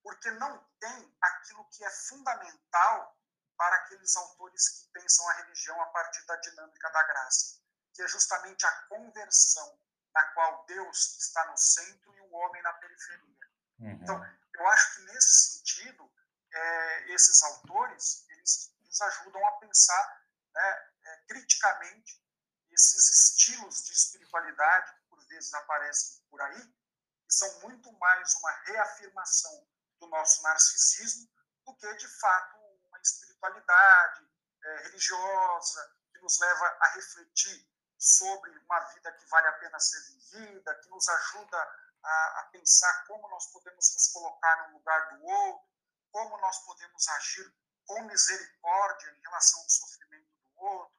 [0.00, 3.18] porque não tem aquilo que é fundamental
[3.56, 7.60] para aqueles autores que pensam a religião a partir da dinâmica da graça,
[7.94, 9.76] que é justamente a conversão,
[10.14, 13.40] na qual Deus está no centro e o homem na periferia.
[13.80, 13.90] Uhum.
[13.90, 16.12] Então, eu acho que nesse sentido,
[16.52, 20.19] é, esses autores eles nos ajudam a pensar
[20.54, 22.20] né, é, criticamente
[22.70, 28.50] esses estilos de espiritualidade que por vezes aparecem por aí, que são muito mais uma
[28.64, 29.68] reafirmação
[30.00, 31.28] do nosso narcisismo
[31.64, 34.28] do que, de fato, uma espiritualidade
[34.62, 40.00] é, religiosa que nos leva a refletir sobre uma vida que vale a pena ser
[40.12, 41.58] vivida, que nos ajuda
[42.02, 45.70] a, a pensar como nós podemos nos colocar no lugar do outro.
[46.10, 50.29] como nós podemos agir com misericórdia em relação ao sofrimento
[50.64, 50.94] outro.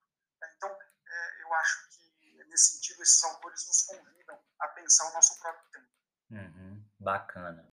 [0.57, 5.39] Então, é, eu acho que, nesse sentido, esses autores nos convidam a pensar o nosso
[5.39, 5.87] próprio tempo.
[6.31, 7.67] Uhum, bacana.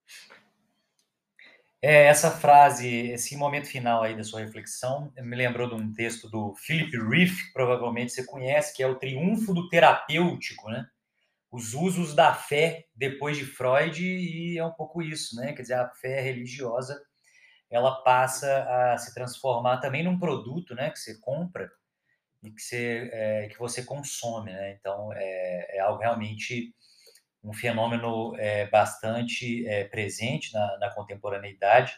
[1.87, 6.31] É, essa frase, esse momento final aí da sua reflexão, me lembrou de um texto
[6.31, 10.89] do Philip Rieff, que provavelmente você conhece, que é o Triunfo do Terapêutico, né?
[11.51, 15.53] Os usos da fé depois de Freud, e é um pouco isso, né?
[15.53, 16.99] Quer dizer, a fé religiosa,
[17.75, 20.91] ela passa a se transformar também num produto, né?
[20.91, 21.71] Que você compra
[22.43, 24.77] e que você, é, que você consome, né?
[24.79, 26.75] Então, é, é algo realmente
[27.43, 31.95] um fenômeno é, bastante é, presente na, na, contemporaneidade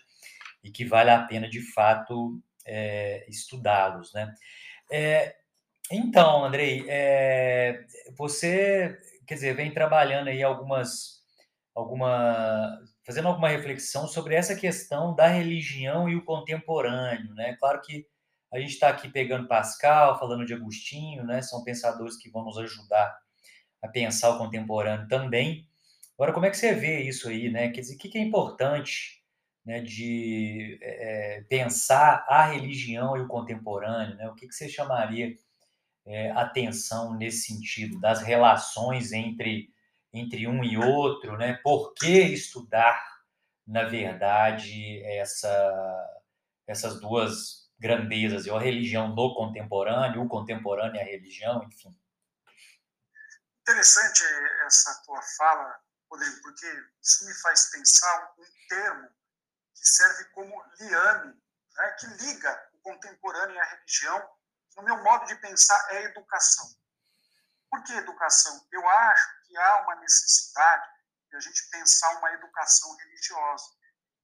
[0.64, 4.12] e que vale a pena, de fato, é, estudá-los.
[4.12, 4.34] Né?
[4.90, 5.36] É,
[5.92, 6.84] então, Andrei,
[8.16, 11.22] você, quer dizer, vem trabalhando aí algumas,
[11.72, 12.76] alguma,
[13.06, 17.56] fazendo alguma reflexão sobre essa questão da religião e o contemporâneo, né?
[17.60, 18.04] Claro que
[18.52, 21.40] a gente está aqui pegando Pascal, falando de Agostinho, né?
[21.40, 23.16] São pensadores que vão nos ajudar
[23.80, 25.68] a pensar o contemporâneo também.
[26.14, 27.70] Agora, como é que você vê isso aí, né?
[27.70, 29.22] Quer dizer, o que é importante
[29.64, 34.28] né, de é, pensar a religião e o contemporâneo, né?
[34.28, 35.36] O que, que você chamaria
[36.06, 39.68] é, atenção nesse sentido, das relações entre,
[40.18, 41.54] entre um e outro, né?
[41.62, 43.00] Por que estudar,
[43.66, 46.22] na verdade, essa,
[46.66, 51.94] essas duas grandezas, a religião no contemporâneo, o contemporâneo e a religião, enfim.
[53.62, 54.24] Interessante
[54.66, 55.78] essa tua fala,
[56.10, 56.66] Rodrigo, porque
[57.02, 59.08] isso me faz pensar um termo
[59.74, 61.34] que serve como liame,
[61.76, 64.28] né, que liga o contemporâneo e a religião.
[64.76, 66.66] No meu modo de pensar, é educação.
[67.70, 68.66] Por que educação?
[68.72, 70.88] Eu acho que há uma necessidade
[71.30, 73.66] de a gente pensar uma educação religiosa.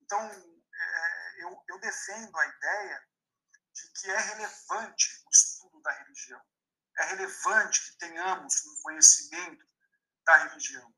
[0.02, 3.08] Então, é, eu, eu defendo a ideia
[3.72, 6.42] de que é relevante o estudo da religião
[6.98, 9.66] é relevante que tenhamos um conhecimento
[10.24, 10.92] da religião.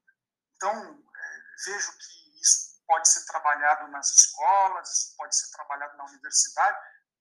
[0.56, 6.04] Então, é, vejo que isso pode ser trabalhado nas escolas, isso pode ser trabalhado na
[6.04, 6.78] universidade.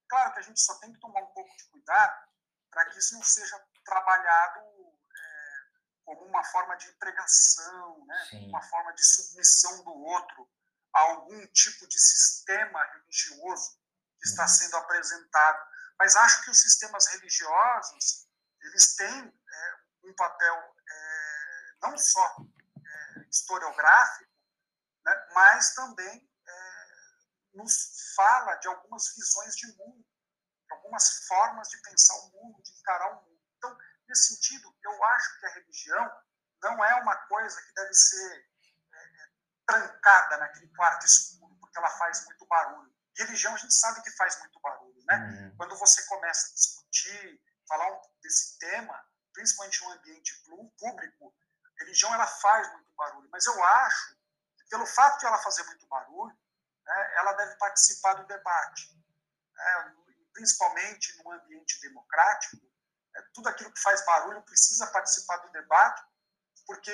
[0.09, 2.27] Claro que a gente só tem que tomar um pouco de cuidado
[2.69, 4.72] para que isso não seja trabalhado é,
[6.05, 8.29] como uma forma de pregação, né?
[8.47, 10.49] uma forma de submissão do outro
[10.93, 13.77] a algum tipo de sistema religioso
[14.21, 14.47] que está uhum.
[14.49, 15.67] sendo apresentado.
[15.99, 18.27] Mas acho que os sistemas religiosos
[18.61, 22.37] eles têm é, um papel é, não só
[22.77, 24.31] é, historiográfico,
[25.05, 26.83] né, mas também é,
[27.53, 30.05] nos fala de algumas visões de mundo,
[30.67, 33.41] de algumas formas de pensar o mundo, de encarar o mundo.
[33.57, 33.77] Então,
[34.13, 36.21] nesse sentido, eu acho que a religião
[36.61, 38.47] não é uma coisa que deve ser
[38.93, 39.29] é,
[39.65, 42.93] trancada naquele quarto escuro, porque ela faz muito barulho.
[43.17, 45.15] E religião a gente sabe que faz muito barulho, né?
[45.17, 45.57] Uhum.
[45.57, 50.43] Quando você começa a discutir, falar desse tema, principalmente no ambiente
[50.77, 51.35] público,
[51.79, 54.15] religião ela faz muito barulho, mas eu acho
[54.57, 56.37] que pelo fato de ela fazer muito barulho,
[56.85, 58.95] né, ela deve participar do debate,
[59.55, 59.95] né,
[60.33, 62.72] principalmente no ambiente democrático.
[63.13, 66.03] Né, tudo aquilo que faz barulho precisa participar do debate,
[66.65, 66.93] porque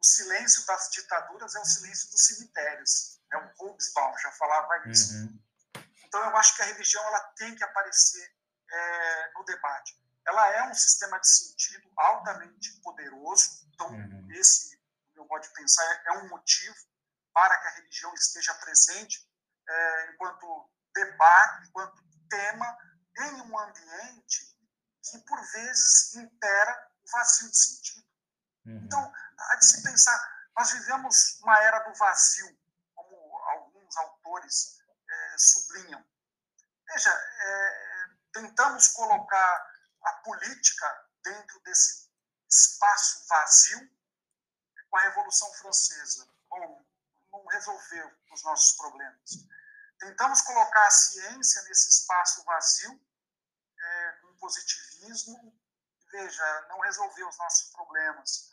[0.00, 3.20] o silêncio das ditaduras é o silêncio dos cemitérios.
[3.30, 5.14] Né, o Hobsbawm já falava isso.
[5.14, 5.40] Uhum.
[6.04, 8.34] Então eu acho que a religião ela tem que aparecer
[8.70, 9.98] é, no debate.
[10.26, 14.28] Ela é um sistema de sentido altamente poderoso, então uhum.
[14.32, 14.76] esse,
[15.08, 16.76] no meu modo de pensar, é, é um motivo
[17.32, 19.28] para que a religião esteja presente
[19.68, 22.78] é, enquanto debate, enquanto tema,
[23.18, 24.53] em um ambiente
[25.10, 28.06] que, por vezes, impera o vazio de sentido.
[28.66, 28.82] Uhum.
[28.84, 32.58] Então, há de se pensar, nós vivemos uma era do vazio,
[32.94, 36.04] como alguns autores é, sublinham.
[36.86, 42.10] Veja, é, tentamos colocar a política dentro desse
[42.48, 43.90] espaço vazio
[44.90, 46.28] com a Revolução Francesa.
[46.48, 46.84] Bom,
[47.32, 49.30] não resolveu os nossos problemas.
[49.98, 53.00] Tentamos colocar a ciência nesse espaço vazio
[54.44, 55.58] positivismo.
[56.10, 58.50] Veja, não resolveu os nossos problemas.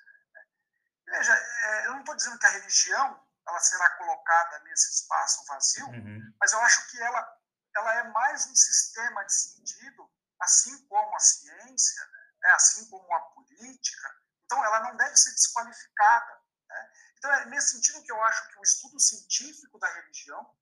[1.06, 5.88] Veja, é, eu não estou dizendo que a religião ela será colocada nesse espaço vazio,
[5.88, 6.34] uhum.
[6.40, 7.38] mas eu acho que ela
[7.76, 10.10] ela é mais um sistema de sentido,
[10.42, 12.10] assim como a ciência,
[12.42, 14.14] né, assim como a política.
[14.44, 16.42] Então, ela não deve ser desqualificada.
[16.68, 16.92] Né?
[17.18, 20.54] Então, é nesse sentido que eu acho que o estudo científico da religião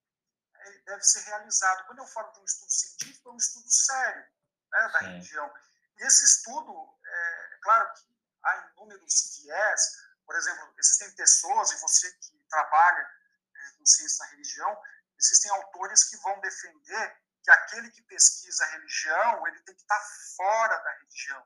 [0.85, 1.87] deve ser realizado.
[1.87, 4.27] Quando eu falo de um estudo científico, é um estudo sério
[4.71, 5.05] né, da Sim.
[5.05, 5.53] religião.
[5.97, 8.07] E esse estudo, é, claro que
[8.43, 10.09] há inúmeros viés.
[10.25, 13.01] Por exemplo, existem pessoas, e você que trabalha
[13.55, 14.81] é, com ciência da religião,
[15.19, 20.01] Existem autores que vão defender que aquele que pesquisa a religião, ele tem que estar
[20.37, 21.45] fora da religião,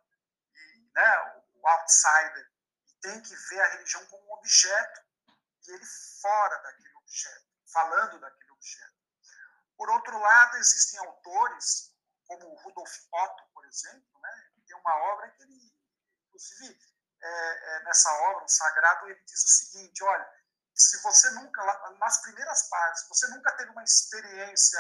[0.53, 2.51] e, né, o outsider,
[3.01, 5.01] tem que ver a religião como um objeto,
[5.67, 5.85] e ele
[6.21, 8.93] fora daquele objeto, falando daquele objeto.
[9.75, 11.92] Por outro lado, existem autores,
[12.39, 15.73] como Rudolf Otto, por exemplo, né, tem uma obra que ele,
[16.27, 16.79] inclusive,
[17.21, 20.43] é, é, nessa obra, o Sagrado, ele diz o seguinte, olha,
[20.75, 21.63] se você nunca,
[21.99, 24.79] nas primeiras páginas, você nunca teve uma experiência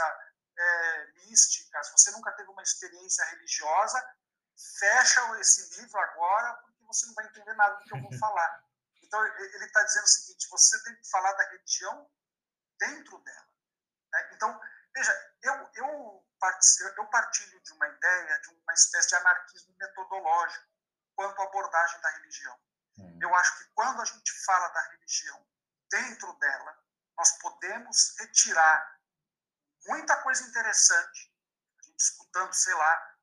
[0.57, 4.15] é, mística, se você nunca teve uma experiência religiosa,
[4.79, 8.63] fecha esse livro agora, porque você não vai entender nada do que eu vou falar.
[9.01, 12.09] Então, ele está dizendo o seguinte: você tem que falar da religião
[12.79, 13.47] dentro dela.
[14.11, 14.29] Né?
[14.33, 14.59] Então,
[14.95, 16.27] veja, eu, eu,
[16.97, 20.67] eu partilho de uma ideia, de uma espécie de anarquismo metodológico
[21.15, 22.59] quanto à abordagem da religião.
[22.97, 23.19] Hum.
[23.21, 25.47] Eu acho que quando a gente fala da religião
[25.89, 26.77] dentro dela,
[27.17, 28.99] nós podemos retirar
[29.85, 31.33] muita coisa interessante,
[31.79, 33.17] a gente escutando, sei lá,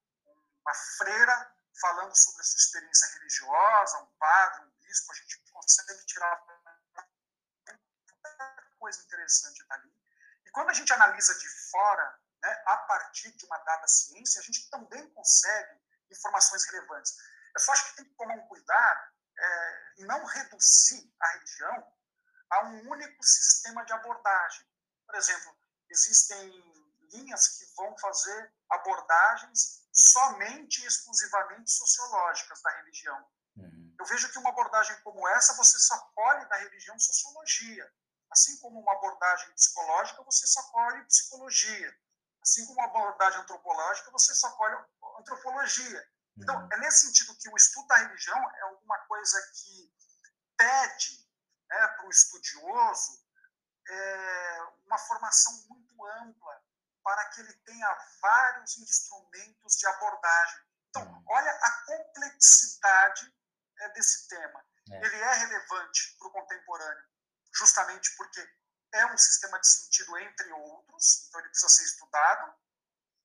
[0.65, 6.05] uma freira falando sobre a sua experiência religiosa, um padre, um bispo, a gente consegue
[6.07, 6.43] tirar
[7.67, 9.93] muita coisa interessante dali.
[10.45, 14.45] E quando a gente analisa de fora, né, a partir de uma dada ciência, a
[14.45, 17.15] gente também consegue informações relevantes.
[17.55, 21.93] Eu só acho que tem que tomar um cuidado é, não reduzir a religião
[22.51, 24.67] a um único sistema de abordagem.
[25.07, 25.57] Por exemplo,
[25.89, 26.51] existem
[27.13, 33.29] linhas que vão fazer abordagens somente e exclusivamente sociológicas da religião.
[33.57, 33.97] Uhum.
[33.99, 37.93] Eu vejo que uma abordagem como essa você só colhe da religião sociologia.
[38.31, 41.99] Assim como uma abordagem psicológica, você só colhe psicologia.
[42.43, 44.77] Assim como uma abordagem antropológica, você só colhe
[45.19, 46.09] antropologia.
[46.37, 46.69] Então, uhum.
[46.73, 49.95] é nesse sentido que o estudo da religião é alguma coisa que
[50.57, 51.29] pede
[51.69, 53.23] né, para o estudioso
[53.89, 56.63] é, uma formação muito ampla
[57.03, 60.61] para que ele tenha vários instrumentos de abordagem.
[60.89, 61.25] Então, uhum.
[61.29, 63.35] olha a complexidade
[63.81, 64.65] é, desse tema.
[64.91, 65.07] É.
[65.07, 67.05] Ele é relevante para o contemporâneo,
[67.55, 68.47] justamente porque
[68.93, 72.55] é um sistema de sentido entre outros, então ele precisa ser estudado,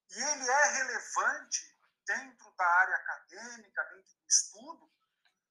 [0.10, 1.76] e ele é relevante
[2.06, 4.92] dentro da área acadêmica, dentro do estudo,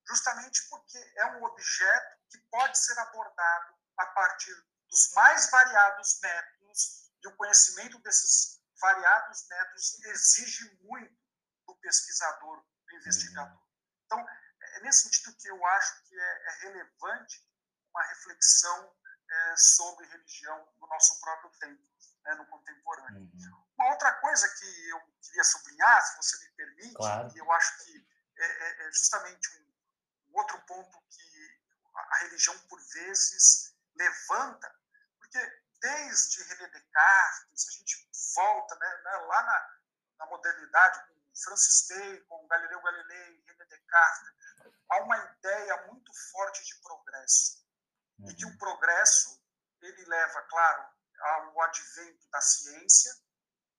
[0.06, 4.54] justamente porque é um objeto que pode ser abordado a partir
[4.88, 11.16] dos mais variados métodos e o conhecimento desses variados métodos exige muito
[11.66, 13.52] do pesquisador, do investigador.
[13.52, 13.68] Uhum.
[14.04, 14.26] Então,
[14.60, 17.42] é nesse sentido que eu acho que é, é relevante
[17.94, 18.92] uma reflexão
[19.30, 21.82] é, sobre religião no nosso próprio tempo,
[22.24, 23.20] né, no contemporâneo.
[23.20, 23.64] Uhum.
[23.78, 27.32] Uma outra coisa que eu queria sublinhar, se você me permite, claro.
[27.34, 31.60] e eu acho que é, é, é justamente um, um outro ponto que
[31.94, 34.74] a religião, por vezes, levanta,
[35.18, 35.38] porque
[35.80, 39.78] desde René Descartes, a gente volta né, né, lá na,
[40.18, 44.32] na, modernidade, com Francis Bacon, Galileu Galilei, René Descartes,
[44.90, 47.64] há uma ideia muito forte de progresso.
[48.18, 48.30] Uhum.
[48.30, 48.56] E que o uhum.
[48.56, 49.42] progresso,
[49.82, 50.86] ele leva, claro,
[51.20, 53.12] ao advento da ciência,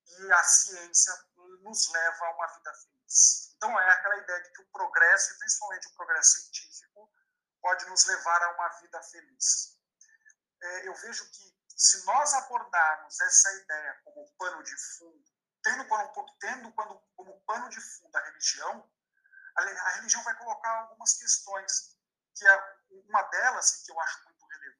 [0.08, 1.14] e a ciência
[1.62, 3.54] nos leva a uma vida feliz.
[3.56, 7.10] Então, é aquela ideia de que o progresso, e principalmente o progresso científico,
[7.62, 9.78] pode nos levar a uma vida feliz.
[10.62, 15.26] É, eu vejo que se nós abordarmos essa ideia como pano de fundo,
[15.64, 18.92] tendo, como, tendo quando, como pano de fundo a religião,
[19.56, 21.98] a, a religião vai colocar algumas questões,
[22.36, 24.25] que é, uma delas, que eu acho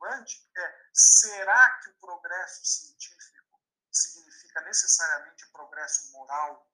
[0.06, 3.60] relevante, é será que o progresso científico
[3.92, 6.70] significa necessariamente progresso moral?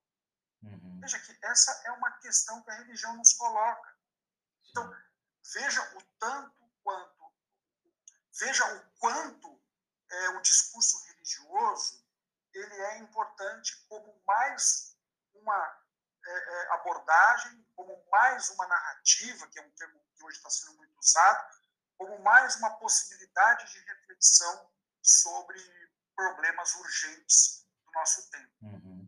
[0.63, 0.99] Uhum.
[0.99, 3.97] Veja que essa é uma questão que a religião nos coloca.
[4.69, 4.95] Então,
[5.53, 7.33] veja o tanto quanto,
[8.39, 9.61] veja o quanto
[10.09, 12.01] é, o discurso religioso
[12.53, 14.97] ele é importante como mais
[15.33, 15.81] uma
[16.23, 20.73] é, é, abordagem, como mais uma narrativa, que é um termo que hoje está sendo
[20.75, 21.60] muito usado,
[22.01, 24.65] como mais uma possibilidade de reflexão
[25.03, 25.59] sobre
[26.15, 28.49] problemas urgentes do nosso tempo.
[28.63, 29.07] Uhum.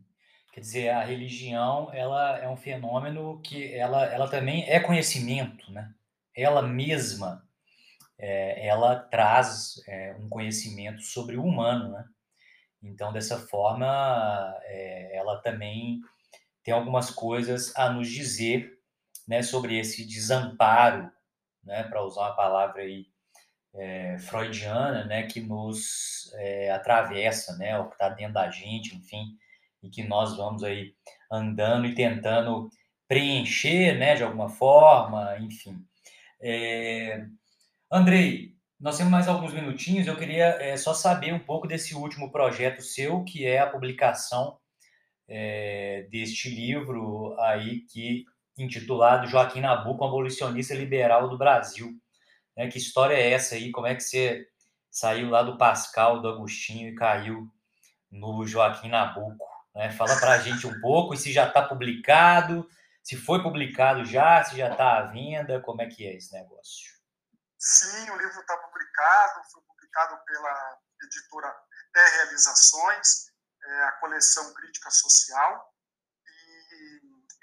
[0.52, 5.92] Quer dizer, a religião ela é um fenômeno que ela, ela também é conhecimento, né?
[6.36, 7.44] Ela mesma
[8.16, 12.04] é, ela traz é, um conhecimento sobre o humano, né?
[12.80, 16.00] Então, dessa forma, é, ela também
[16.62, 18.78] tem algumas coisas a nos dizer,
[19.26, 21.10] né, sobre esse desamparo,
[21.64, 23.06] né, para usar uma palavra aí
[23.74, 29.36] é, freudiana, né, que nos é, atravessa, né, o que está dentro da gente, enfim,
[29.82, 30.94] e que nós vamos aí
[31.30, 32.70] andando e tentando
[33.08, 35.84] preencher, né, de alguma forma, enfim.
[36.40, 37.26] É,
[37.90, 40.06] Andrei, Nós temos mais alguns minutinhos.
[40.06, 44.58] Eu queria é, só saber um pouco desse último projeto seu, que é a publicação
[45.28, 48.24] é, deste livro aí que
[48.56, 51.90] intitulado Joaquim Nabuco, abolicionista liberal do Brasil.
[52.56, 52.68] Né?
[52.68, 53.70] Que história é essa aí?
[53.70, 54.46] Como é que você
[54.90, 57.48] saiu lá do Pascal, do Agostinho e caiu
[58.10, 59.44] no Joaquim Nabuco?
[59.74, 59.90] Né?
[59.90, 62.68] Fala para a gente um pouco e se já está publicado,
[63.02, 66.94] se foi publicado já, se já está à venda, como é que é esse negócio?
[67.58, 71.54] Sim, o livro está publicado, foi publicado pela editora
[71.94, 73.30] Realizações,
[73.62, 75.73] é, a coleção Crítica Social.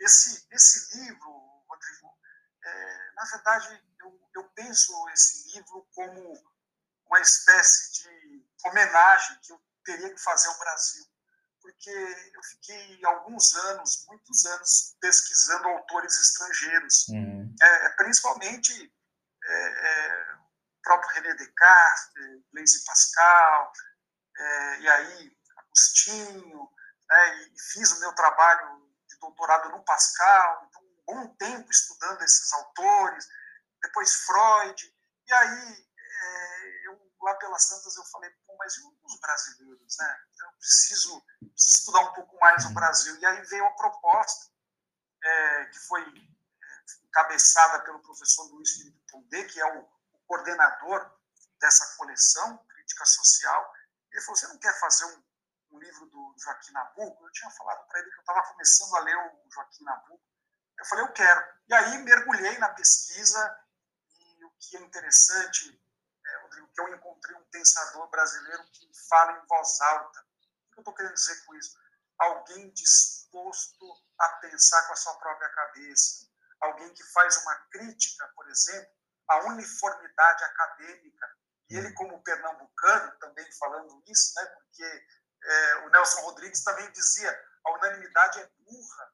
[0.02, 1.32] Esse, esse livro,
[1.70, 2.18] Rodrigo,
[2.64, 6.34] é, na verdade, eu, eu penso esse livro como
[7.06, 11.12] uma espécie de homenagem que eu teria que fazer ao Brasil
[11.62, 11.90] porque
[12.34, 17.56] eu fiquei alguns anos, muitos anos, pesquisando autores estrangeiros, uhum.
[17.62, 18.94] é, principalmente
[19.44, 22.14] é, é, o próprio René Descartes,
[22.52, 23.72] Blaise Pascal,
[24.36, 26.70] é, e aí Agostinho,
[27.10, 28.91] né, e fiz o meu trabalho
[29.22, 33.28] doutorado no Pascal, então um bom tempo estudando esses autores,
[33.82, 34.96] depois Freud,
[35.28, 40.24] e aí é, eu, lá pelas tantas eu falei, mas e os brasileiros, né?
[40.34, 42.74] Então, eu preciso, preciso estudar um pouco mais o.
[42.74, 43.18] Brasil.
[43.18, 44.52] E aí veio a proposta,
[45.24, 51.12] é, que foi é, encabeçada pelo professor Luiz Felipe Pondé, que é o, o, coordenador
[51.60, 53.74] dessa coleção, Crítica Social.
[54.12, 55.24] Ele falou, você não quer fazer um,
[55.76, 57.26] um livro do Joaquim Nabuco?
[57.26, 60.24] Eu tinha falado para ele que eu estava começando a ler o Joaquim Nabuco.
[60.80, 61.44] Eu falei, eu quero.
[61.68, 63.60] E aí mergulhei na pesquisa,
[64.20, 65.82] e o que é interessante
[66.52, 70.20] Rodrigo, que eu encontrei um pensador brasileiro que fala em voz alta.
[70.20, 71.78] O que eu estou querendo dizer com isso?
[72.20, 73.86] Alguém disposto
[74.20, 76.30] a pensar com a sua própria cabeça.
[76.62, 78.92] Alguém que faz uma crítica, por exemplo,
[79.28, 81.38] à uniformidade acadêmica.
[81.70, 85.08] E ele, como pernambucano, também falando isso, né, porque
[85.44, 87.32] é, o Nelson Rodrigues também dizia
[87.66, 89.14] a unanimidade é burra.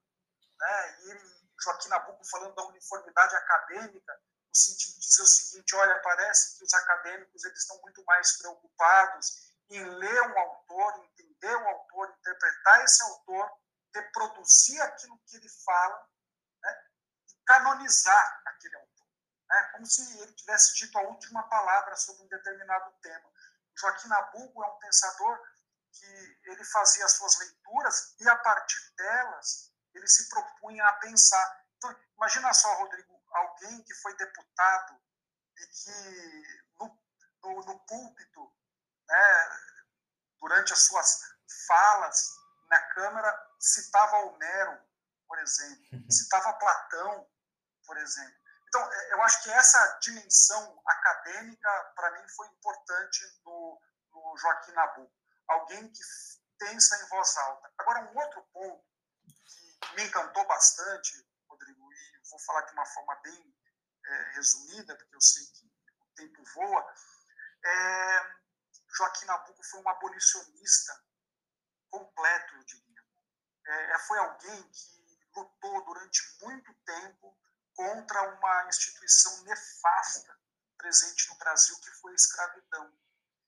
[0.59, 0.99] Né?
[0.99, 4.13] E ele, Joaquim Nabuco falando da uniformidade acadêmica,
[4.49, 8.37] no sentido de dizer o seguinte, olha, parece que os acadêmicos eles estão muito mais
[8.37, 13.51] preocupados em ler um autor, entender o autor, interpretar esse autor,
[13.93, 16.07] reproduzir aquilo que ele fala
[16.63, 16.83] né,
[17.29, 19.07] e canonizar aquele autor.
[19.49, 23.29] Né, como se ele tivesse dito a última palavra sobre um determinado tema.
[23.77, 25.39] Joaquim Nabuco é um pensador
[25.91, 31.65] que ele fazia as suas leituras e, a partir delas, ele se propunha a pensar.
[31.77, 34.99] Então, imagina só, Rodrigo, alguém que foi deputado
[35.57, 36.99] e que no,
[37.43, 38.53] no, no púlpito,
[39.07, 39.59] né,
[40.39, 41.19] durante as suas
[41.67, 42.37] falas
[42.69, 44.79] na Câmara, citava Homero,
[45.27, 47.27] por exemplo, citava Platão,
[47.85, 48.37] por exemplo.
[48.67, 53.81] Então, é, eu acho que essa dimensão acadêmica, para mim, foi importante no,
[54.11, 55.11] no Joaquim Nabuco.
[55.47, 55.99] Alguém que
[56.57, 57.71] pensa em voz alta.
[57.77, 58.83] Agora, um outro ponto
[59.45, 61.27] que me encantou bastante
[62.29, 63.55] vou falar de uma forma bem
[64.05, 66.93] é, resumida, porque eu sei que o tempo voa.
[67.63, 68.35] É,
[68.95, 71.03] Joaquim Nabuco foi um abolicionista
[71.89, 73.03] completo, eu diria.
[73.65, 77.37] É, é, foi alguém que lutou durante muito tempo
[77.75, 80.37] contra uma instituição nefasta
[80.77, 82.85] presente no Brasil, que foi a escravidão.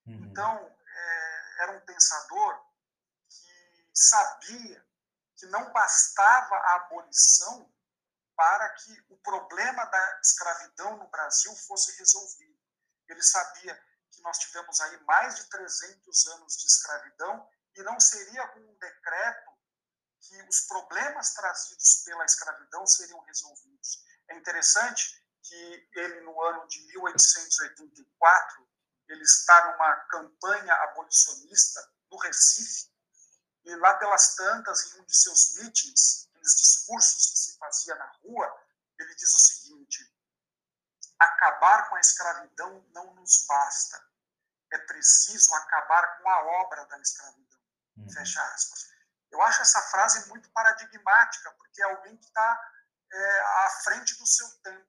[0.05, 0.25] Uhum.
[0.25, 2.65] Então, é, era um pensador
[3.29, 4.85] que sabia
[5.35, 7.71] que não bastava a abolição
[8.35, 12.57] para que o problema da escravidão no Brasil fosse resolvido.
[13.07, 13.75] Ele sabia
[14.11, 18.77] que nós tivemos aí mais de 300 anos de escravidão e não seria com um
[18.77, 19.51] decreto
[20.21, 24.03] que os problemas trazidos pela escravidão seriam resolvidos.
[24.29, 28.69] É interessante que ele, no ano de 1884,
[29.09, 31.81] ele está numa campanha abolicionista
[32.11, 32.89] no Recife,
[33.65, 38.05] e lá pelas tantas, em um de seus mítines, aqueles discursos que se fazia na
[38.23, 38.65] rua,
[38.97, 40.15] ele diz o seguinte:
[41.19, 44.01] acabar com a escravidão não nos basta.
[44.71, 47.59] É preciso acabar com a obra da escravidão.
[47.97, 48.09] Uhum.
[48.11, 48.87] Fecha aspas.
[49.31, 52.71] Eu acho essa frase muito paradigmática, porque é alguém que está
[53.11, 54.87] é, à frente do seu tempo.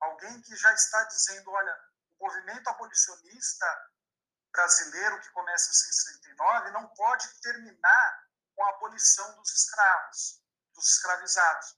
[0.00, 1.78] Alguém que já está dizendo: olha,
[2.20, 3.66] movimento abolicionista
[4.52, 10.42] brasileiro, que começa em 69, não pode terminar com a abolição dos escravos
[10.74, 11.76] dos escravizados,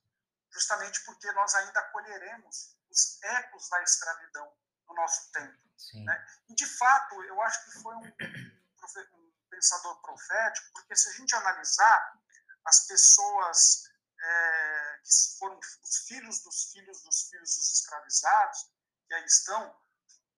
[0.51, 4.53] justamente porque nós ainda colheremos os ecos da escravidão
[4.88, 5.70] no nosso tempo.
[5.95, 6.26] Né?
[6.49, 11.34] E, de fato, eu acho que foi um, um, pensador profético, porque se a gente
[11.34, 12.18] analisar
[12.64, 18.70] as pessoas é, que foram os filhos dos filhos dos filhos dos escravizados,
[19.07, 19.80] que aí estão,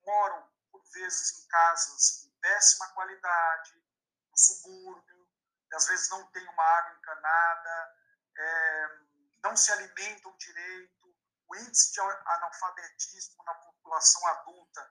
[0.04, 3.74] moram por vezes em casas em péssima qualidade,
[4.30, 5.28] no subúrbio,
[5.74, 7.96] às vezes não tem uma água encanada,
[8.36, 8.98] é,
[9.42, 11.16] não se alimentam direito,
[11.48, 14.90] o índice de analfabetismo na população adulta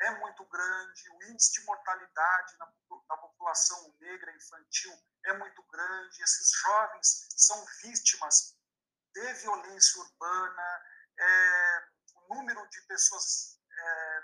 [0.00, 2.72] é muito grande, o índice de mortalidade na,
[3.08, 4.92] na população negra infantil
[5.26, 8.56] é muito grande, esses jovens são vítimas
[9.12, 10.84] de violência urbana,
[11.18, 13.59] é, o número de pessoas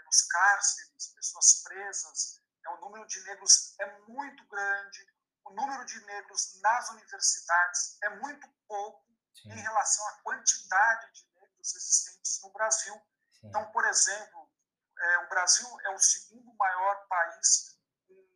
[0.07, 6.00] nos cárceres, pessoas presas, é, o número de negros é muito grande, o número de
[6.07, 9.50] negros nas universidades é muito pouco Sim.
[9.50, 12.94] em relação à quantidade de negros existentes no Brasil.
[12.94, 13.48] Sim.
[13.48, 14.50] Então, por exemplo,
[14.98, 18.28] é, o Brasil é o segundo maior país com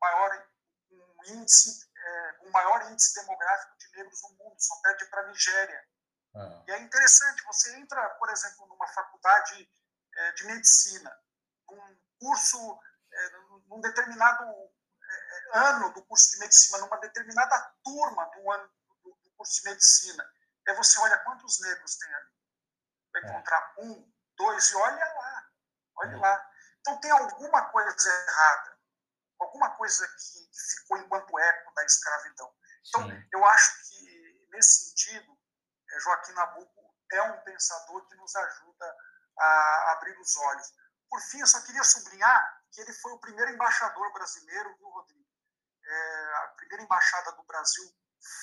[0.00, 0.48] maior
[0.90, 5.26] um índice, é, o maior índice demográfico de negros no mundo, só perde para a
[5.26, 5.88] Nigéria.
[6.34, 6.64] Ah.
[6.66, 9.68] E é interessante, você entra, por exemplo, numa faculdade
[10.16, 11.16] é, de medicina,
[11.68, 12.80] num curso,
[13.12, 13.30] é,
[13.68, 18.70] num determinado é, ano do curso de medicina, numa determinada turma do, ano,
[19.02, 20.30] do, do curso de medicina,
[20.66, 22.30] e você olha quantos negros tem ali.
[23.12, 23.26] Vai é.
[23.26, 25.50] encontrar um, dois, e olha lá,
[25.96, 26.20] olha é.
[26.20, 26.50] lá.
[26.80, 28.78] Então tem alguma coisa errada,
[29.38, 32.54] alguma coisa que ficou enquanto eco da escravidão.
[32.88, 33.28] Então, Sim.
[33.32, 35.38] eu acho que, nesse sentido,
[35.90, 38.96] é, Joaquim Nabuco é um pensador que nos ajuda
[39.40, 40.72] a abrir os olhos.
[41.08, 45.26] Por fim, eu só queria sublinhar que ele foi o primeiro embaixador brasileiro, viu, Rodrigo?
[45.84, 47.84] É, a primeira embaixada do Brasil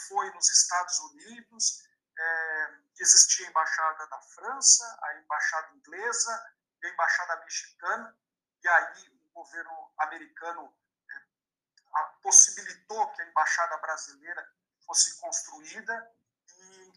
[0.07, 1.87] foi nos Estados Unidos,
[2.17, 8.17] é, existia a embaixada da França, a embaixada inglesa e a embaixada mexicana,
[8.63, 10.75] e aí o governo americano
[11.09, 14.45] é, possibilitou que a embaixada brasileira
[14.85, 16.11] fosse construída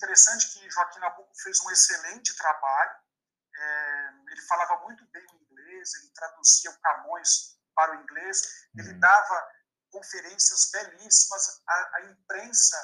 [0.00, 2.90] interessante que Joaquim Nabuco fez um excelente trabalho.
[3.60, 8.92] É, ele falava muito bem o inglês, ele traduzia o Camões para o inglês, ele
[8.92, 9.00] uhum.
[9.00, 9.50] dava
[9.90, 12.76] conferências belíssimas, a, a imprensa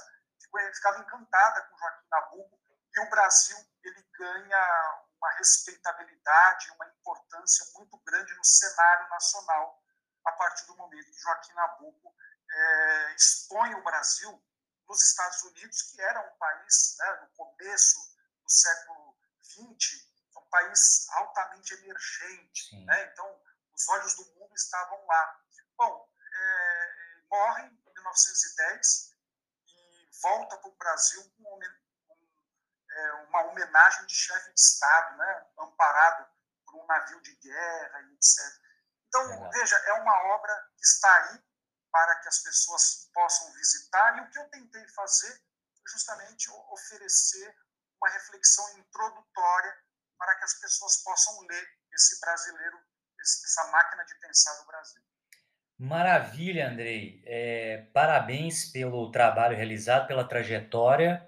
[0.75, 2.61] ficava encantada com Joaquim Nabuco
[2.95, 9.83] e o Brasil ele ganha uma respeitabilidade, uma importância muito grande no cenário nacional
[10.25, 12.15] a partir do momento que Joaquim Nabuco
[12.51, 14.43] é, expõe o Brasil
[14.89, 17.99] nos Estados Unidos, que era um país, né, no começo
[18.43, 20.06] do século XX,
[20.39, 22.85] um país altamente emergente.
[22.85, 23.13] Né?
[23.13, 23.43] Então,
[23.75, 25.41] os olhos do mundo estavam lá.
[25.77, 29.15] Bom, é, morre em 1910
[29.67, 31.61] e volta para o Brasil com,
[32.91, 36.27] é, uma homenagem de chefe de Estado, né, amparado
[36.65, 38.67] por um navio de guerra e etc.
[39.09, 41.45] Então, veja, é uma obra que está aí
[41.91, 44.19] para que as pessoas possam visitar.
[44.19, 47.57] E o que eu tentei fazer foi justamente oferecer
[47.99, 49.85] uma reflexão introdutória
[50.19, 52.79] para que as pessoas possam ler esse brasileiro,
[53.21, 55.03] essa máquina de pensar do Brasil.
[55.79, 57.23] Maravilha, Andrei.
[57.27, 61.27] É, parabéns pelo trabalho realizado, pela trajetória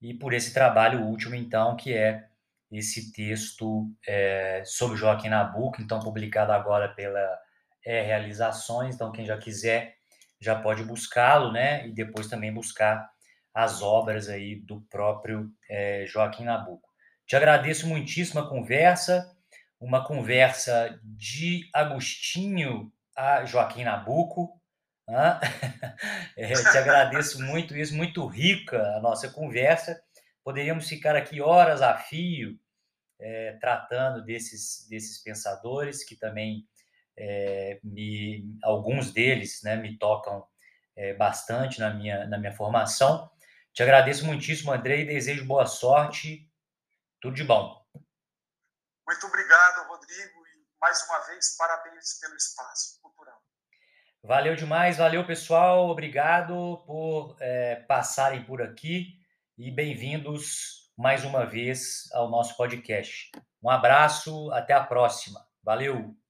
[0.00, 2.28] e por esse trabalho último, então, que é
[2.70, 7.38] esse texto é, sobre Joaquim Nabuco, então publicado agora pela
[7.84, 8.94] é, Realizações.
[8.94, 9.96] Então, quem já quiser
[10.40, 11.86] já pode buscá-lo, né?
[11.86, 13.10] E depois também buscar
[13.54, 16.91] as obras aí do próprio é, Joaquim Nabuco.
[17.26, 19.34] Te agradeço muitíssimo a conversa,
[19.80, 24.60] uma conversa de Agostinho a Joaquim Nabuco.
[26.36, 30.00] é, te agradeço muito isso, muito rica a nossa conversa.
[30.44, 32.58] Poderíamos ficar aqui horas a fio
[33.20, 36.66] é, tratando desses, desses pensadores que também
[37.16, 40.44] é, me, alguns deles né, me tocam
[40.96, 43.30] é, bastante na minha, na minha formação.
[43.72, 46.48] Te agradeço muitíssimo, André, e desejo boa sorte.
[47.22, 47.80] Tudo de bom.
[49.06, 53.40] Muito obrigado, Rodrigo, e mais uma vez, parabéns pelo espaço cultural.
[54.24, 55.88] Valeu demais, valeu, pessoal.
[55.88, 59.20] Obrigado por é, passarem por aqui
[59.56, 63.30] e bem-vindos mais uma vez ao nosso podcast.
[63.62, 65.46] Um abraço, até a próxima.
[65.62, 66.20] Valeu!